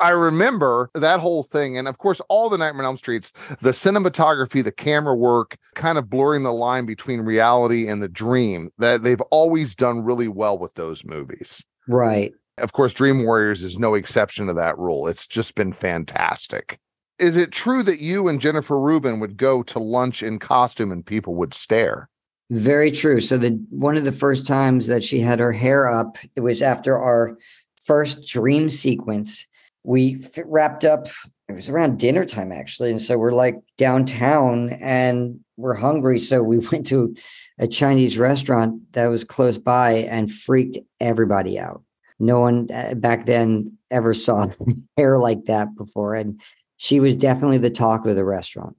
I 0.01 0.09
remember 0.11 0.91
that 0.95 1.21
whole 1.21 1.45
thing. 1.45 1.79
And 1.79 1.87
of 1.87 1.99
course, 1.99 2.21
all 2.29 2.51
the 2.51 2.59
Nightmare 2.59 2.83
on 2.83 2.87
Elm 2.87 2.97
Streets, 2.97 3.33
the 3.61 3.71
cinematography, 3.71 4.65
the 4.65 4.73
camera 4.73 5.15
work, 5.15 5.57
kind 5.77 5.99
of 5.99 6.11
blurring 6.11 6.43
the 6.43 6.53
line 6.53 6.85
between 6.85 7.21
reality 7.21 7.87
and 7.87 8.03
the 8.03 8.09
dream, 8.09 8.73
that 8.79 9.05
they've 9.05 9.21
always 9.31 9.77
done 9.77 10.03
really 10.03 10.27
well 10.27 10.59
with 10.59 10.75
those 10.75 11.05
movies. 11.05 11.65
Right. 11.87 12.33
Of 12.59 12.73
course, 12.73 12.95
Dream 12.95 13.25
Warriors 13.25 13.63
is 13.63 13.79
no 13.79 13.95
exception 13.95 14.47
to 14.47 14.55
that 14.55 14.79
rule. 14.79 15.09
It's 15.09 15.27
just 15.27 15.55
been 15.55 15.73
fantastic. 15.73 16.79
Is 17.19 17.37
it 17.37 17.53
true 17.53 17.83
that 17.83 18.01
you 18.01 18.29
and 18.29 18.41
Jennifer 18.41 18.79
Rubin 18.79 19.21
would 19.21 19.37
go 19.37 19.63
to 19.65 19.79
lunch 19.79 20.23
in 20.23 20.39
costume 20.39 20.93
and 20.93 21.05
people 21.05 21.35
would 21.37 21.55
stare? 21.55 22.09
Very 22.51 22.91
true. 22.91 23.21
So 23.21 23.37
the 23.37 23.51
one 23.71 23.97
of 23.97 24.05
the 24.05 24.13
first 24.13 24.47
times 24.47 24.87
that 24.87 25.03
she 25.03 25.19
had 25.19 25.39
her 25.39 25.53
hair 25.53 25.89
up, 25.91 26.17
it 26.37 26.41
was 26.41 26.63
after 26.63 26.97
our 26.99 27.37
first 27.83 28.29
dream 28.29 28.71
sequence. 28.71 29.47
We 29.83 30.25
wrapped 30.45 30.85
up. 30.85 31.09
It 31.49 31.55
was 31.55 31.69
around 31.69 31.99
dinner 31.99 32.25
time 32.25 32.53
actually, 32.53 32.91
and 32.91 33.01
so 33.01 33.19
we're 33.19 33.33
like 33.33 33.57
downtown 33.79 34.71
and 34.71 35.41
we're 35.57 35.75
hungry. 35.75 36.21
So 36.21 36.43
we 36.43 36.59
went 36.73 36.87
to 36.87 37.15
a 37.59 37.67
Chinese 37.67 38.19
restaurant 38.19 38.93
that 38.93 39.09
was 39.09 39.25
close 39.25 39.59
by 39.59 39.93
and 39.93 40.33
freaked 40.33 40.79
everybody 41.01 41.59
out 41.59 41.83
no 42.19 42.41
one 42.41 42.69
uh, 42.73 42.95
back 42.95 43.27
then 43.27 43.77
ever 43.91 44.15
saw 44.15 44.47
hair 44.97 45.19
like 45.19 45.45
that 45.45 45.75
before. 45.77 46.15
And 46.15 46.41
she 46.77 47.01
was 47.01 47.17
definitely 47.17 47.59
the 47.59 47.71
talk 47.71 48.07
of 48.07 48.17
the 48.17 48.25
restaurant. 48.25 48.77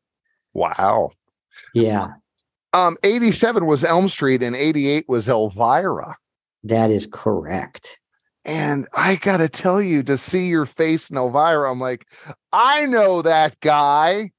Wow. 0.53 1.11
Yeah. 1.73 2.09
Um, 2.73 2.97
87 3.03 3.65
was 3.65 3.83
Elm 3.83 4.09
Street 4.09 4.43
and 4.43 4.55
88 4.55 5.05
was 5.07 5.27
Elvira. 5.27 6.17
That 6.63 6.91
is 6.91 7.07
correct. 7.07 7.99
And 8.45 8.87
I 8.93 9.15
got 9.15 9.37
to 9.37 9.49
tell 9.49 9.81
you, 9.81 10.03
to 10.03 10.17
see 10.17 10.47
your 10.47 10.65
face 10.65 11.09
in 11.09 11.17
Elvira, 11.17 11.69
I'm 11.69 11.81
like, 11.81 12.05
I 12.53 12.85
know 12.85 13.21
that 13.21 13.59
guy. 13.59 14.31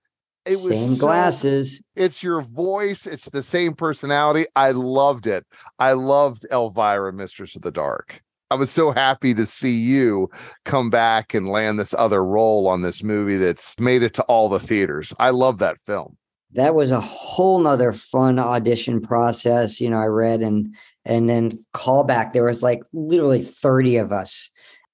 It 0.46 0.52
was 0.52 0.68
same 0.68 0.94
so, 0.94 1.00
glasses. 1.00 1.82
It's 1.94 2.22
your 2.22 2.40
voice. 2.40 3.06
It's 3.06 3.28
the 3.28 3.42
same 3.42 3.74
personality. 3.74 4.46
I 4.56 4.70
loved 4.70 5.26
it. 5.26 5.44
I 5.78 5.92
loved 5.92 6.46
Elvira, 6.50 7.12
Mistress 7.12 7.54
of 7.54 7.60
the 7.60 7.70
Dark. 7.70 8.22
I 8.50 8.54
was 8.54 8.70
so 8.70 8.92
happy 8.92 9.34
to 9.34 9.44
see 9.44 9.72
you 9.78 10.30
come 10.64 10.88
back 10.88 11.34
and 11.34 11.48
land 11.48 11.78
this 11.78 11.94
other 11.94 12.24
role 12.24 12.66
on 12.66 12.82
this 12.82 13.02
movie 13.02 13.36
that's 13.36 13.78
made 13.78 14.02
it 14.02 14.14
to 14.14 14.22
all 14.22 14.48
the 14.48 14.60
theaters. 14.60 15.12
I 15.18 15.30
love 15.30 15.58
that 15.58 15.80
film. 15.82 16.16
That 16.52 16.74
was 16.74 16.90
a 16.90 17.00
whole 17.00 17.60
nother 17.60 17.92
fun 17.92 18.38
audition 18.38 19.02
process. 19.02 19.82
You 19.82 19.90
know, 19.90 19.98
I 19.98 20.06
read 20.06 20.40
and 20.40 20.74
and 21.04 21.28
then 21.28 21.52
callback. 21.74 22.32
There 22.32 22.44
was 22.44 22.62
like 22.62 22.82
literally 22.94 23.40
30 23.42 23.98
of 23.98 24.12
us, 24.12 24.50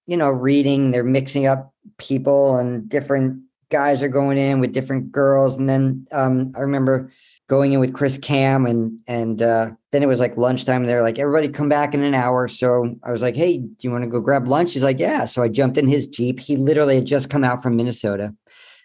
you 0.06 0.16
know, 0.16 0.30
reading, 0.30 0.90
they're 0.90 1.04
mixing 1.04 1.46
up 1.46 1.72
people 1.98 2.56
and 2.56 2.88
different 2.88 3.40
guys 3.70 4.02
are 4.02 4.08
going 4.08 4.38
in 4.38 4.60
with 4.60 4.72
different 4.72 5.12
girls. 5.12 5.58
And 5.58 5.68
then 5.68 6.06
um, 6.12 6.52
I 6.56 6.60
remember 6.60 7.10
going 7.46 7.72
in 7.72 7.80
with 7.80 7.92
Kris 7.92 8.18
Kamm 8.18 8.66
and 8.66 8.98
and 9.06 9.42
uh, 9.42 9.70
then 9.92 10.02
it 10.02 10.08
was 10.08 10.20
like 10.20 10.36
lunchtime 10.36 10.82
and 10.82 10.88
they're 10.88 11.02
like 11.02 11.18
everybody 11.18 11.48
come 11.48 11.68
back 11.68 11.94
in 11.94 12.02
an 12.02 12.14
hour. 12.14 12.48
So 12.48 12.94
I 13.02 13.12
was 13.12 13.22
like 13.22 13.36
hey 13.36 13.58
do 13.58 13.76
you 13.80 13.90
want 13.90 14.04
to 14.04 14.10
go 14.10 14.20
grab 14.20 14.48
lunch? 14.48 14.72
He's 14.72 14.84
like 14.84 15.00
yeah. 15.00 15.24
So 15.24 15.42
I 15.42 15.48
jumped 15.48 15.78
in 15.78 15.88
his 15.88 16.06
Jeep. 16.06 16.40
He 16.40 16.56
literally 16.56 16.96
had 16.96 17.06
just 17.06 17.30
come 17.30 17.44
out 17.44 17.62
from 17.62 17.76
Minnesota 17.76 18.34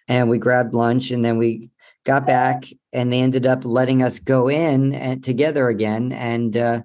and 0.07 0.29
we 0.29 0.37
grabbed 0.37 0.73
lunch 0.73 1.11
and 1.11 1.23
then 1.23 1.37
we 1.37 1.69
got 2.03 2.25
back 2.25 2.65
and 2.91 3.13
they 3.13 3.19
ended 3.19 3.45
up 3.45 3.63
letting 3.63 4.01
us 4.01 4.19
go 4.19 4.49
in 4.49 4.93
and 4.93 5.23
together 5.23 5.69
again. 5.69 6.11
And 6.11 6.57
uh, 6.57 6.81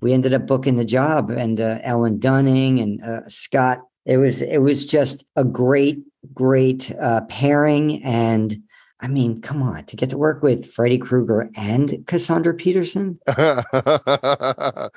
we 0.00 0.12
ended 0.12 0.34
up 0.34 0.46
booking 0.46 0.76
the 0.76 0.84
job 0.84 1.30
and 1.30 1.60
uh, 1.60 1.78
Ellen 1.82 2.18
Dunning 2.18 2.80
and 2.80 3.02
uh, 3.02 3.28
Scott. 3.28 3.82
It 4.04 4.18
was 4.18 4.42
it 4.42 4.58
was 4.58 4.84
just 4.84 5.24
a 5.36 5.44
great 5.44 6.02
great 6.34 6.92
uh, 7.00 7.22
pairing 7.28 8.02
and 8.02 8.56
I 9.00 9.08
mean, 9.08 9.40
come 9.40 9.62
on, 9.62 9.84
to 9.84 9.96
get 9.96 10.10
to 10.10 10.18
work 10.18 10.42
with 10.42 10.70
Freddy 10.70 10.98
Krueger 10.98 11.50
and 11.56 12.06
Cassandra 12.06 12.54
Peterson. 12.54 13.18
I 13.28 14.88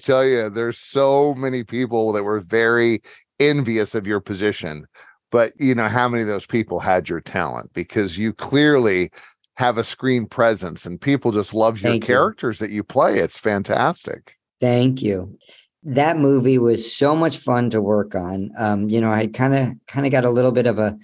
tell 0.00 0.24
you, 0.24 0.48
there's 0.48 0.78
so 0.78 1.34
many 1.34 1.64
people 1.64 2.12
that 2.12 2.22
were 2.22 2.40
very 2.40 3.02
envious 3.40 3.94
of 3.94 4.06
your 4.06 4.20
position. 4.20 4.86
But 5.30 5.52
you 5.58 5.74
know, 5.74 5.88
how 5.88 6.08
many 6.08 6.22
of 6.22 6.28
those 6.28 6.46
people 6.46 6.78
had 6.78 7.08
your 7.08 7.20
talent? 7.20 7.72
Because 7.72 8.16
you 8.16 8.32
clearly 8.32 9.10
have 9.56 9.78
a 9.78 9.84
screen 9.84 10.26
presence 10.26 10.86
and 10.86 11.00
people 11.00 11.32
just 11.32 11.52
love 11.54 11.80
your 11.80 11.92
Thank 11.92 12.04
characters 12.04 12.60
you. 12.60 12.66
that 12.66 12.72
you 12.72 12.82
play. 12.84 13.18
It's 13.18 13.38
fantastic. 13.38 14.36
Thank 14.60 15.02
you. 15.02 15.36
That 15.82 16.16
movie 16.16 16.58
was 16.58 16.94
so 16.94 17.16
much 17.16 17.38
fun 17.38 17.70
to 17.70 17.82
work 17.82 18.14
on. 18.14 18.50
Um, 18.56 18.88
you 18.88 19.00
know, 19.00 19.10
I 19.10 19.26
kind 19.26 19.54
of 19.54 19.74
kind 19.88 20.06
of 20.06 20.12
got 20.12 20.24
a 20.24 20.30
little 20.30 20.52
bit 20.52 20.66
of 20.66 20.78
a 20.78 20.96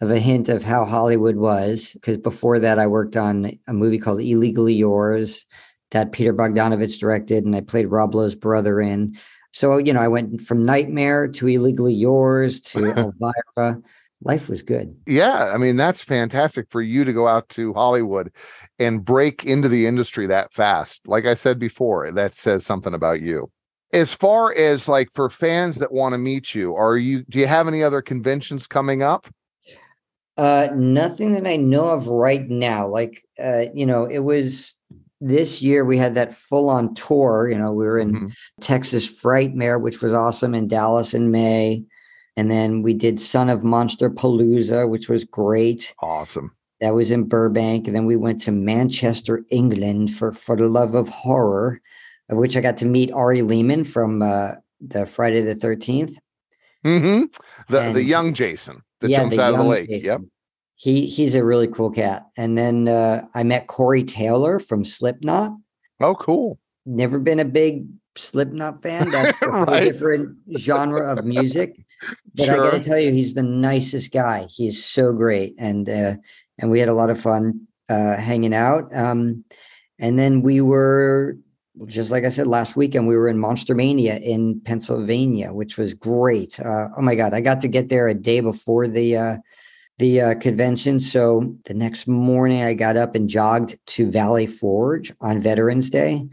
of 0.00 0.10
a 0.10 0.18
hint 0.18 0.48
of 0.48 0.62
how 0.62 0.84
Hollywood 0.84 1.36
was 1.36 1.92
because 1.94 2.18
before 2.18 2.58
that 2.58 2.78
I 2.78 2.86
worked 2.86 3.16
on 3.16 3.58
a 3.66 3.72
movie 3.72 3.98
called 3.98 4.20
Illegally 4.20 4.74
Yours 4.74 5.46
that 5.90 6.12
Peter 6.12 6.34
Bogdanovich 6.34 6.98
directed 6.98 7.44
and 7.44 7.56
I 7.56 7.60
played 7.60 7.86
Rob 7.86 8.14
Lowe's 8.14 8.34
brother 8.34 8.80
in. 8.80 9.16
So, 9.52 9.78
you 9.78 9.92
know, 9.92 10.00
I 10.00 10.08
went 10.08 10.42
from 10.42 10.62
Nightmare 10.62 11.28
to 11.28 11.48
Illegally 11.48 11.94
Yours 11.94 12.60
to 12.60 12.90
Elvira. 12.96 13.80
Life 14.22 14.48
was 14.48 14.62
good. 14.62 14.96
Yeah, 15.06 15.52
I 15.54 15.58
mean 15.58 15.76
that's 15.76 16.02
fantastic 16.02 16.66
for 16.70 16.82
you 16.82 17.04
to 17.04 17.12
go 17.12 17.28
out 17.28 17.48
to 17.50 17.72
Hollywood 17.74 18.32
and 18.78 19.04
break 19.04 19.44
into 19.44 19.68
the 19.68 19.86
industry 19.86 20.26
that 20.26 20.52
fast. 20.52 21.06
Like 21.06 21.26
I 21.26 21.34
said 21.34 21.58
before, 21.58 22.10
that 22.10 22.34
says 22.34 22.64
something 22.64 22.94
about 22.94 23.20
you 23.20 23.50
as 23.92 24.12
far 24.12 24.54
as 24.54 24.88
like 24.88 25.08
for 25.12 25.28
fans 25.28 25.78
that 25.78 25.92
want 25.92 26.12
to 26.12 26.18
meet 26.18 26.54
you 26.54 26.74
are 26.74 26.96
you 26.96 27.24
do 27.28 27.38
you 27.38 27.46
have 27.46 27.68
any 27.68 27.82
other 27.82 28.02
conventions 28.02 28.66
coming 28.66 29.02
up 29.02 29.28
uh, 30.36 30.68
nothing 30.74 31.32
that 31.32 31.46
I 31.46 31.56
know 31.56 31.86
of 31.86 32.08
right 32.08 32.48
now. 32.48 32.86
Like, 32.86 33.22
uh, 33.42 33.66
you 33.74 33.86
know, 33.86 34.04
it 34.04 34.20
was 34.20 34.76
this 35.20 35.62
year 35.62 35.84
we 35.84 35.96
had 35.96 36.14
that 36.14 36.34
full 36.34 36.68
on 36.68 36.94
tour. 36.94 37.48
You 37.48 37.58
know, 37.58 37.72
we 37.72 37.86
were 37.86 37.98
in 37.98 38.12
mm-hmm. 38.12 38.26
Texas 38.60 39.08
Frightmare, 39.08 39.80
which 39.80 40.02
was 40.02 40.12
awesome, 40.12 40.54
in 40.54 40.68
Dallas 40.68 41.14
in 41.14 41.30
May. 41.30 41.84
And 42.36 42.50
then 42.50 42.82
we 42.82 42.92
did 42.92 43.18
Son 43.18 43.48
of 43.48 43.64
Monster 43.64 44.10
Palooza, 44.10 44.88
which 44.88 45.08
was 45.08 45.24
great. 45.24 45.94
Awesome. 46.00 46.54
That 46.82 46.94
was 46.94 47.10
in 47.10 47.24
Burbank. 47.24 47.86
And 47.86 47.96
then 47.96 48.04
we 48.04 48.16
went 48.16 48.42
to 48.42 48.52
Manchester, 48.52 49.42
England 49.50 50.14
for 50.14 50.32
For 50.32 50.54
the 50.54 50.68
Love 50.68 50.94
of 50.94 51.08
Horror, 51.08 51.80
of 52.28 52.36
which 52.36 52.56
I 52.56 52.60
got 52.60 52.76
to 52.78 52.86
meet 52.86 53.10
Ari 53.12 53.40
Lehman 53.40 53.84
from 53.84 54.20
uh, 54.20 54.52
the 54.82 55.06
Friday 55.06 55.40
the 55.40 55.54
13th. 55.54 56.16
Hmm 56.86 57.24
The 57.68 57.92
the 57.92 58.02
young 58.02 58.34
Jason 58.34 58.82
that 59.00 59.10
jumps 59.10 59.38
out 59.38 59.52
of 59.54 59.58
the 59.58 59.64
lake. 59.64 59.88
Jason. 59.88 60.06
Yep. 60.06 60.20
He 60.76 61.06
he's 61.06 61.34
a 61.34 61.44
really 61.44 61.68
cool 61.68 61.90
cat. 61.90 62.26
And 62.36 62.56
then 62.56 62.86
uh, 62.88 63.24
I 63.34 63.42
met 63.42 63.66
Corey 63.66 64.04
Taylor 64.04 64.58
from 64.58 64.84
Slipknot. 64.84 65.52
Oh, 66.00 66.14
cool. 66.14 66.58
Never 66.84 67.18
been 67.18 67.40
a 67.40 67.44
big 67.46 67.86
Slipknot 68.14 68.82
fan. 68.82 69.10
That's 69.10 69.40
a 69.42 69.48
Right. 69.50 69.84
different 69.84 70.36
genre 70.58 71.16
of 71.16 71.24
music. 71.24 71.76
But 72.34 72.50
I 72.50 72.56
got 72.56 72.72
to 72.72 72.80
tell 72.80 73.00
you, 73.00 73.10
he's 73.10 73.32
the 73.34 73.42
nicest 73.42 74.12
guy. 74.12 74.46
He 74.50 74.66
is 74.66 74.84
so 74.84 75.12
great, 75.14 75.54
and 75.58 75.88
uh, 75.88 76.16
and 76.58 76.70
we 76.70 76.78
had 76.78 76.90
a 76.90 76.94
lot 76.94 77.08
of 77.08 77.18
fun 77.18 77.66
uh, 77.88 78.16
hanging 78.16 78.54
out. 78.54 78.94
Um, 78.94 79.44
and 79.98 80.18
then 80.18 80.42
we 80.42 80.60
were 80.60 81.38
just 81.86 82.10
like 82.10 82.24
I 82.24 82.30
said 82.30 82.46
last 82.46 82.76
weekend, 82.76 83.06
we 83.06 83.16
were 83.16 83.28
in 83.28 83.38
Monster 83.38 83.74
Mania 83.74 84.16
in 84.16 84.60
Pennsylvania, 84.60 85.52
which 85.52 85.76
was 85.76 85.92
great. 85.94 86.58
Uh, 86.58 86.88
oh 86.96 87.02
my 87.02 87.14
god, 87.14 87.34
I 87.34 87.40
got 87.40 87.60
to 87.62 87.68
get 87.68 87.88
there 87.88 88.08
a 88.08 88.14
day 88.14 88.40
before 88.40 88.88
the 88.88 89.16
uh, 89.16 89.36
the 89.98 90.20
uh, 90.20 90.34
convention. 90.36 91.00
So 91.00 91.54
the 91.64 91.74
next 91.74 92.06
morning, 92.06 92.62
I 92.62 92.74
got 92.74 92.96
up 92.96 93.14
and 93.14 93.28
jogged 93.28 93.76
to 93.88 94.10
Valley 94.10 94.46
Forge 94.46 95.12
on 95.20 95.40
Veterans 95.40 95.90
Day, 95.90 96.26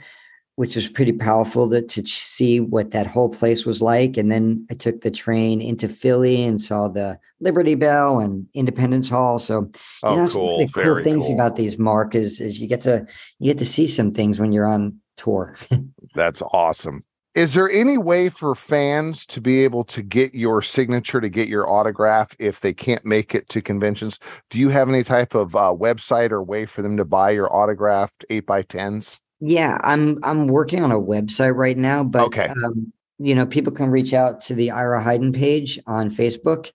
which 0.56 0.76
was 0.76 0.90
pretty 0.90 1.14
powerful 1.14 1.70
to, 1.70 1.82
to 1.82 2.06
see 2.06 2.60
what 2.60 2.92
that 2.92 3.08
whole 3.08 3.30
place 3.30 3.66
was 3.66 3.82
like. 3.82 4.18
And 4.18 4.32
then 4.32 4.66
I 4.70 4.76
took 4.76 5.02
the 5.02 5.12
train 5.12 5.62
into 5.62 5.88
Philly 5.88 6.44
and 6.44 6.62
saw 6.62 6.88
the 6.88 7.20
Liberty 7.40 7.76
Bell 7.76 8.20
and 8.20 8.48
Independence 8.54 9.10
Hall. 9.10 9.40
So 9.40 9.72
Oh, 10.04 10.12
you 10.12 10.16
know, 10.18 10.22
that's 10.22 10.36
one 10.36 10.44
cool. 10.46 10.56
of 10.56 10.68
the 10.68 10.74
cool 10.74 10.84
Very 10.84 11.04
things 11.04 11.26
cool. 11.26 11.34
about 11.34 11.56
these 11.56 11.78
Mark 11.78 12.16
is, 12.16 12.40
is 12.42 12.60
you 12.60 12.68
get 12.68 12.82
to 12.82 13.06
you 13.40 13.52
get 13.52 13.60
to 13.60 13.66
see 13.66 13.88
some 13.88 14.12
things 14.14 14.40
when 14.40 14.52
you're 14.52 14.68
on 14.68 15.00
tour. 15.18 15.56
That's 16.16 16.42
awesome. 16.52 17.04
Is 17.36 17.56
there 17.56 17.70
any 17.70 17.98
way 17.98 18.30
for 18.30 18.54
fans 18.54 19.26
to 19.26 19.42
be 19.42 19.64
able 19.64 19.84
to 19.86 20.04
get 20.04 20.36
your 20.36 20.62
signature, 20.62 21.20
to 21.20 21.30
get 21.30 21.48
your 21.48 21.68
autograph 21.68 22.36
if 22.38 22.60
they 22.62 22.74
can't 22.74 23.04
make 23.04 23.34
it 23.34 23.50
to 23.50 23.62
conventions? 23.62 24.20
Do 24.52 24.60
you 24.60 24.70
have 24.70 24.88
any 24.88 25.04
type 25.04 25.34
of 25.34 25.56
uh, 25.56 25.74
website 25.76 26.30
or 26.30 26.44
way 26.44 26.68
for 26.68 26.84
them 26.84 26.96
to 26.98 27.06
buy 27.06 27.32
your 27.32 27.52
autographed 27.54 28.24
eight 28.30 28.46
by 28.46 28.62
tens? 28.62 29.20
Yeah, 29.40 29.80
I'm 29.84 30.20
I'm 30.24 30.46
working 30.46 30.84
on 30.84 30.92
a 30.92 31.00
website 31.02 31.56
right 31.56 31.78
now, 31.78 32.04
but 32.04 32.24
Okay. 32.28 32.46
um, 32.46 32.94
you 33.18 33.34
know, 33.34 33.48
people 33.48 33.74
can 33.74 33.90
reach 33.90 34.14
out 34.14 34.40
to 34.42 34.54
the 34.54 34.70
Ira 34.70 35.04
Heiden 35.04 35.36
page 35.36 35.80
on 35.88 36.12
Facebook 36.12 36.72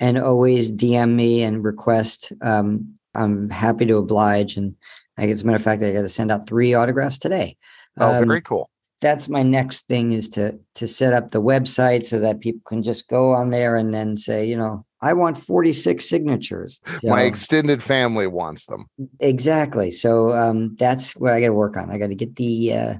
and 0.00 0.18
always 0.18 0.72
DM 0.72 1.14
me 1.14 1.42
and 1.44 1.62
request. 1.62 2.32
Um, 2.42 2.94
I'm 3.14 3.50
happy 3.50 3.86
to 3.86 3.96
oblige. 3.96 4.56
And 4.56 4.74
I 5.18 5.26
guess, 5.26 5.34
as 5.34 5.42
a 5.42 5.46
matter 5.46 5.56
of 5.56 5.62
fact, 5.62 5.82
I 5.82 5.92
got 5.92 6.02
to 6.02 6.08
send 6.08 6.30
out 6.30 6.48
three 6.48 6.74
autographs 6.74 7.18
today. 7.18 7.56
Oh, 8.00 8.14
Um, 8.14 8.26
very 8.28 8.40
cool. 8.40 8.70
that's 9.00 9.28
my 9.28 9.42
next 9.42 9.86
thing 9.86 10.12
is 10.12 10.28
to 10.30 10.58
to 10.74 10.86
set 10.88 11.12
up 11.12 11.30
the 11.30 11.40
website 11.42 12.04
so 12.04 12.18
that 12.20 12.40
people 12.40 12.60
can 12.66 12.82
just 12.82 13.08
go 13.08 13.32
on 13.32 13.50
there 13.50 13.76
and 13.76 13.92
then 13.94 14.16
say, 14.16 14.46
you 14.46 14.56
know, 14.56 14.84
I 15.02 15.12
want 15.14 15.38
46 15.38 16.04
signatures. 16.06 16.80
My 17.04 17.22
extended 17.22 17.82
family 17.82 18.26
wants 18.26 18.66
them. 18.66 18.86
exactly. 19.20 19.90
So 19.90 20.32
um, 20.36 20.76
that's 20.78 21.16
what 21.16 21.32
I 21.32 21.40
got 21.40 21.46
to 21.48 21.52
work 21.54 21.76
on. 21.76 21.90
I 21.90 21.98
got 21.98 22.08
to 22.08 22.14
get 22.14 22.36
the 22.36 22.72
uh, 22.74 22.94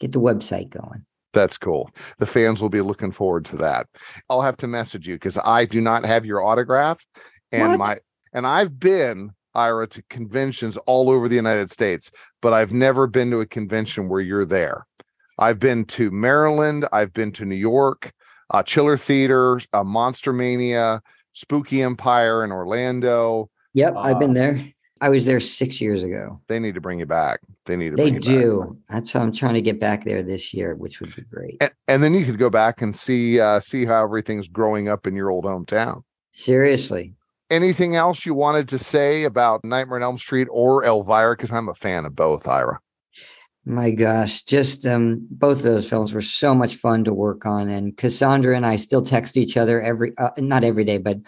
get 0.00 0.12
the 0.12 0.20
website 0.20 0.68
going. 0.70 1.06
That's 1.32 1.58
cool. 1.58 1.90
The 2.18 2.26
fans 2.26 2.62
will 2.62 2.70
be 2.70 2.80
looking 2.80 3.12
forward 3.12 3.44
to 3.46 3.56
that. 3.58 3.86
I'll 4.30 4.42
have 4.42 4.56
to 4.58 4.66
message 4.66 5.06
you 5.06 5.14
because 5.16 5.38
I 5.44 5.66
do 5.66 5.80
not 5.82 6.04
have 6.06 6.24
your 6.24 6.42
autograph, 6.44 7.04
and 7.52 7.70
What? 7.72 7.78
my 7.78 7.98
and 8.32 8.46
I've 8.46 8.78
been 8.78 9.30
Ira 9.56 9.86
to 9.88 10.02
conventions 10.10 10.76
all 10.86 11.10
over 11.10 11.28
the 11.28 11.34
United 11.34 11.70
States, 11.70 12.10
but 12.42 12.52
I've 12.52 12.72
never 12.72 13.06
been 13.06 13.30
to 13.30 13.40
a 13.40 13.46
convention 13.46 14.08
where 14.08 14.20
you're 14.20 14.44
there. 14.44 14.86
I've 15.38 15.58
been 15.58 15.84
to 15.86 16.10
Maryland. 16.10 16.86
I've 16.92 17.12
been 17.12 17.32
to 17.32 17.44
New 17.44 17.56
York, 17.56 18.12
uh, 18.50 18.62
Chiller 18.62 18.96
Theater, 18.96 19.60
uh, 19.72 19.84
Monster 19.84 20.32
Mania, 20.32 21.02
Spooky 21.32 21.82
Empire 21.82 22.44
in 22.44 22.52
Orlando. 22.52 23.50
Yep, 23.74 23.94
I've 23.96 24.16
Uh, 24.16 24.18
been 24.18 24.34
there. 24.34 24.60
I 24.98 25.10
was 25.10 25.26
there 25.26 25.40
six 25.40 25.78
years 25.78 26.02
ago. 26.02 26.40
They 26.48 26.58
need 26.58 26.74
to 26.76 26.80
bring 26.80 26.98
you 27.00 27.04
back. 27.04 27.40
They 27.66 27.76
need 27.76 27.90
to. 27.90 27.96
They 27.96 28.10
bring 28.10 28.14
you 28.14 28.20
back. 28.20 28.28
do. 28.28 28.78
That's 28.88 29.12
why 29.14 29.20
I'm 29.20 29.32
trying 29.32 29.52
to 29.52 29.60
get 29.60 29.78
back 29.78 30.04
there 30.04 30.22
this 30.22 30.54
year, 30.54 30.74
which 30.74 31.00
would 31.00 31.14
be 31.14 31.20
great. 31.22 31.58
And, 31.60 31.70
and 31.86 32.02
then 32.02 32.14
you 32.14 32.24
could 32.24 32.38
go 32.38 32.48
back 32.48 32.80
and 32.80 32.96
see 32.96 33.38
uh, 33.38 33.60
see 33.60 33.84
how 33.84 34.02
everything's 34.02 34.48
growing 34.48 34.88
up 34.88 35.06
in 35.06 35.14
your 35.14 35.30
old 35.30 35.44
hometown. 35.44 36.02
Seriously. 36.32 37.12
Anything 37.48 37.94
else 37.94 38.26
you 38.26 38.34
wanted 38.34 38.68
to 38.70 38.78
say 38.78 39.22
about 39.22 39.64
Nightmare 39.64 39.98
on 39.98 40.02
Elm 40.02 40.18
Street 40.18 40.48
or 40.50 40.84
Elvira? 40.84 41.36
Because 41.36 41.52
I'm 41.52 41.68
a 41.68 41.74
fan 41.74 42.04
of 42.04 42.16
both, 42.16 42.48
Ira. 42.48 42.80
My 43.68 43.90
gosh, 43.90 44.44
just 44.44 44.86
um, 44.86 45.26
both 45.28 45.58
of 45.58 45.64
those 45.64 45.88
films 45.88 46.12
were 46.12 46.20
so 46.20 46.54
much 46.54 46.76
fun 46.76 47.02
to 47.02 47.12
work 47.12 47.46
on, 47.46 47.68
and 47.68 47.96
Cassandra 47.96 48.56
and 48.56 48.64
I 48.64 48.76
still 48.76 49.02
text 49.02 49.36
each 49.36 49.56
other 49.56 49.82
every, 49.82 50.12
uh, 50.18 50.30
not 50.38 50.62
every 50.62 50.84
day, 50.84 50.98
but 50.98 51.18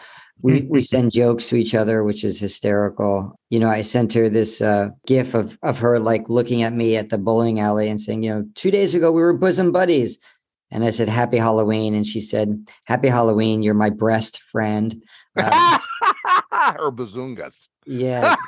we 0.41 0.63
we 0.63 0.81
send 0.83 1.11
jokes 1.11 1.49
to 1.49 1.57
each 1.57 1.75
other, 1.75 2.05
which 2.05 2.23
is 2.23 2.39
hysterical. 2.39 3.39
You 3.51 3.59
know, 3.59 3.69
I 3.69 3.83
sent 3.83 4.15
her 4.15 4.29
this 4.29 4.61
uh, 4.61 4.91
GIF 5.05 5.35
of 5.35 5.59
of 5.65 5.81
her 5.81 5.99
like 5.99 6.29
looking 6.29 6.63
at 6.63 6.73
me 6.73 6.97
at 6.97 7.09
the 7.09 7.19
bowling 7.19 7.59
alley 7.59 7.89
and 7.89 8.01
saying, 8.01 8.23
you 8.23 8.31
know, 8.31 8.45
two 8.55 8.71
days 8.71 8.95
ago 8.95 9.11
we 9.11 9.21
were 9.21 9.33
bosom 9.33 9.73
buddies, 9.73 10.19
and 10.71 10.85
I 10.85 10.91
said 10.91 11.09
Happy 11.09 11.39
Halloween, 11.39 11.93
and 11.93 12.07
she 12.07 12.21
said 12.21 12.69
Happy 12.85 13.09
Halloween, 13.09 13.63
you're 13.63 13.75
my 13.75 13.91
breast 13.91 14.43
friend. 14.43 15.03
Um, 15.37 15.81
or 16.79 16.93
Bazungas. 16.93 17.69
Yes, 17.87 18.39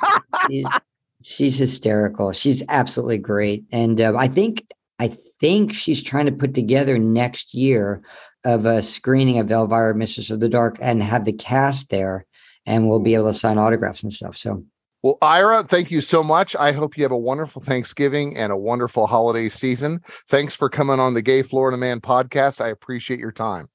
she's 0.47 0.67
she's 1.21 1.57
hysterical. 1.57 2.31
She's 2.31 2.63
absolutely 2.69 3.17
great, 3.17 3.65
and 3.71 3.99
uh, 3.99 4.13
I 4.17 4.27
think 4.27 4.65
I 5.01 5.07
think 5.07 5.73
she's 5.73 6.03
trying 6.03 6.27
to 6.27 6.31
put 6.31 6.53
together 6.53 6.99
next 6.99 7.55
year 7.55 8.03
of 8.43 8.67
a 8.67 8.83
screening 8.83 9.39
of 9.39 9.49
Elvira, 9.49 9.95
Mistress 9.95 10.29
of 10.29 10.39
the 10.39 10.47
Dark, 10.49 10.77
and 10.79 11.01
have 11.01 11.25
the 11.25 11.33
cast 11.33 11.89
there, 11.89 12.27
and 12.67 12.87
we'll 12.87 12.99
be 12.99 13.15
able 13.15 13.25
to 13.25 13.33
sign 13.33 13.57
autographs 13.57 14.03
and 14.03 14.13
stuff. 14.13 14.37
So 14.37 14.63
Well, 15.01 15.17
Ira, 15.21 15.63
thank 15.63 15.89
you 15.89 16.01
so 16.01 16.23
much. 16.23 16.55
I 16.55 16.71
hope 16.71 16.97
you 16.97 17.03
have 17.03 17.11
a 17.11 17.17
wonderful 17.17 17.63
Thanksgiving 17.63 18.37
and 18.37 18.51
a 18.51 18.57
wonderful 18.57 19.07
holiday 19.07 19.49
season. 19.49 20.01
Thanks 20.27 20.55
for 20.55 20.69
coming 20.69 20.99
on 20.99 21.15
the 21.15 21.23
Gay 21.23 21.41
Florida 21.41 21.77
Man 21.77 21.99
podcast. 21.99 22.61
I 22.61 22.67
appreciate 22.67 23.19
your 23.19 23.31
time. 23.31 23.69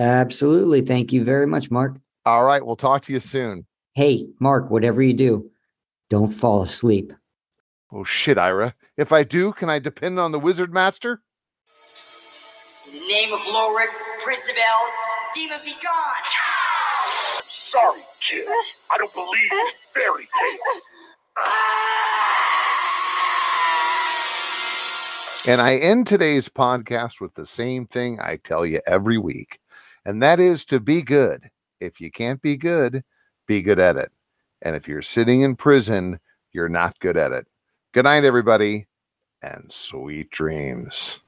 absolutely, 0.00 0.80
thank 0.80 1.12
you 1.12 1.22
very 1.22 1.46
much, 1.46 1.70
Mark. 1.70 1.96
All 2.26 2.42
right, 2.42 2.64
we'll 2.64 2.74
talk 2.74 3.02
to 3.02 3.12
you 3.12 3.20
soon. 3.20 3.66
Hey, 3.94 4.26
Mark, 4.40 4.70
whatever 4.70 5.02
you 5.02 5.12
do, 5.12 5.50
don't 6.08 6.32
fall 6.32 6.62
asleep. 6.62 7.12
Oh 7.92 8.04
shit, 8.04 8.38
Ira. 8.38 8.74
If 8.96 9.12
I 9.12 9.22
do, 9.22 9.52
can 9.52 9.68
I 9.68 9.78
depend 9.80 10.18
on 10.18 10.32
the 10.32 10.38
Wizard 10.38 10.72
Master? 10.72 11.20
In 12.86 12.94
the 12.94 13.06
name 13.06 13.34
of 13.34 13.40
Lorik, 13.40 13.92
Prince 14.24 14.48
of 14.48 14.56
Elves, 14.56 14.96
demon 15.34 15.58
be 15.62 15.72
gone! 15.72 16.22
Sorry, 17.50 18.00
kid. 18.26 18.46
I 18.90 18.96
don't 18.96 19.12
believe 19.12 19.52
in 19.52 19.66
fairy 19.92 20.26
tales. 20.40 20.82
And 25.46 25.60
I 25.60 25.76
end 25.76 26.06
today's 26.06 26.48
podcast 26.48 27.20
with 27.20 27.34
the 27.34 27.44
same 27.44 27.86
thing 27.86 28.20
I 28.20 28.36
tell 28.36 28.64
you 28.64 28.80
every 28.86 29.18
week, 29.18 29.58
and 30.06 30.22
that 30.22 30.40
is 30.40 30.64
to 30.66 30.80
be 30.80 31.02
good. 31.02 31.50
If 31.78 32.00
you 32.00 32.10
can't 32.10 32.40
be 32.40 32.56
good, 32.56 33.04
be 33.52 33.60
good 33.60 33.78
at 33.78 33.96
it. 33.98 34.10
And 34.62 34.74
if 34.74 34.88
you're 34.88 35.02
sitting 35.02 35.42
in 35.42 35.56
prison, 35.56 36.18
you're 36.52 36.70
not 36.70 36.98
good 37.00 37.18
at 37.18 37.32
it. 37.32 37.46
Good 37.92 38.04
night, 38.04 38.24
everybody, 38.24 38.86
and 39.42 39.70
sweet 39.70 40.30
dreams. 40.30 41.18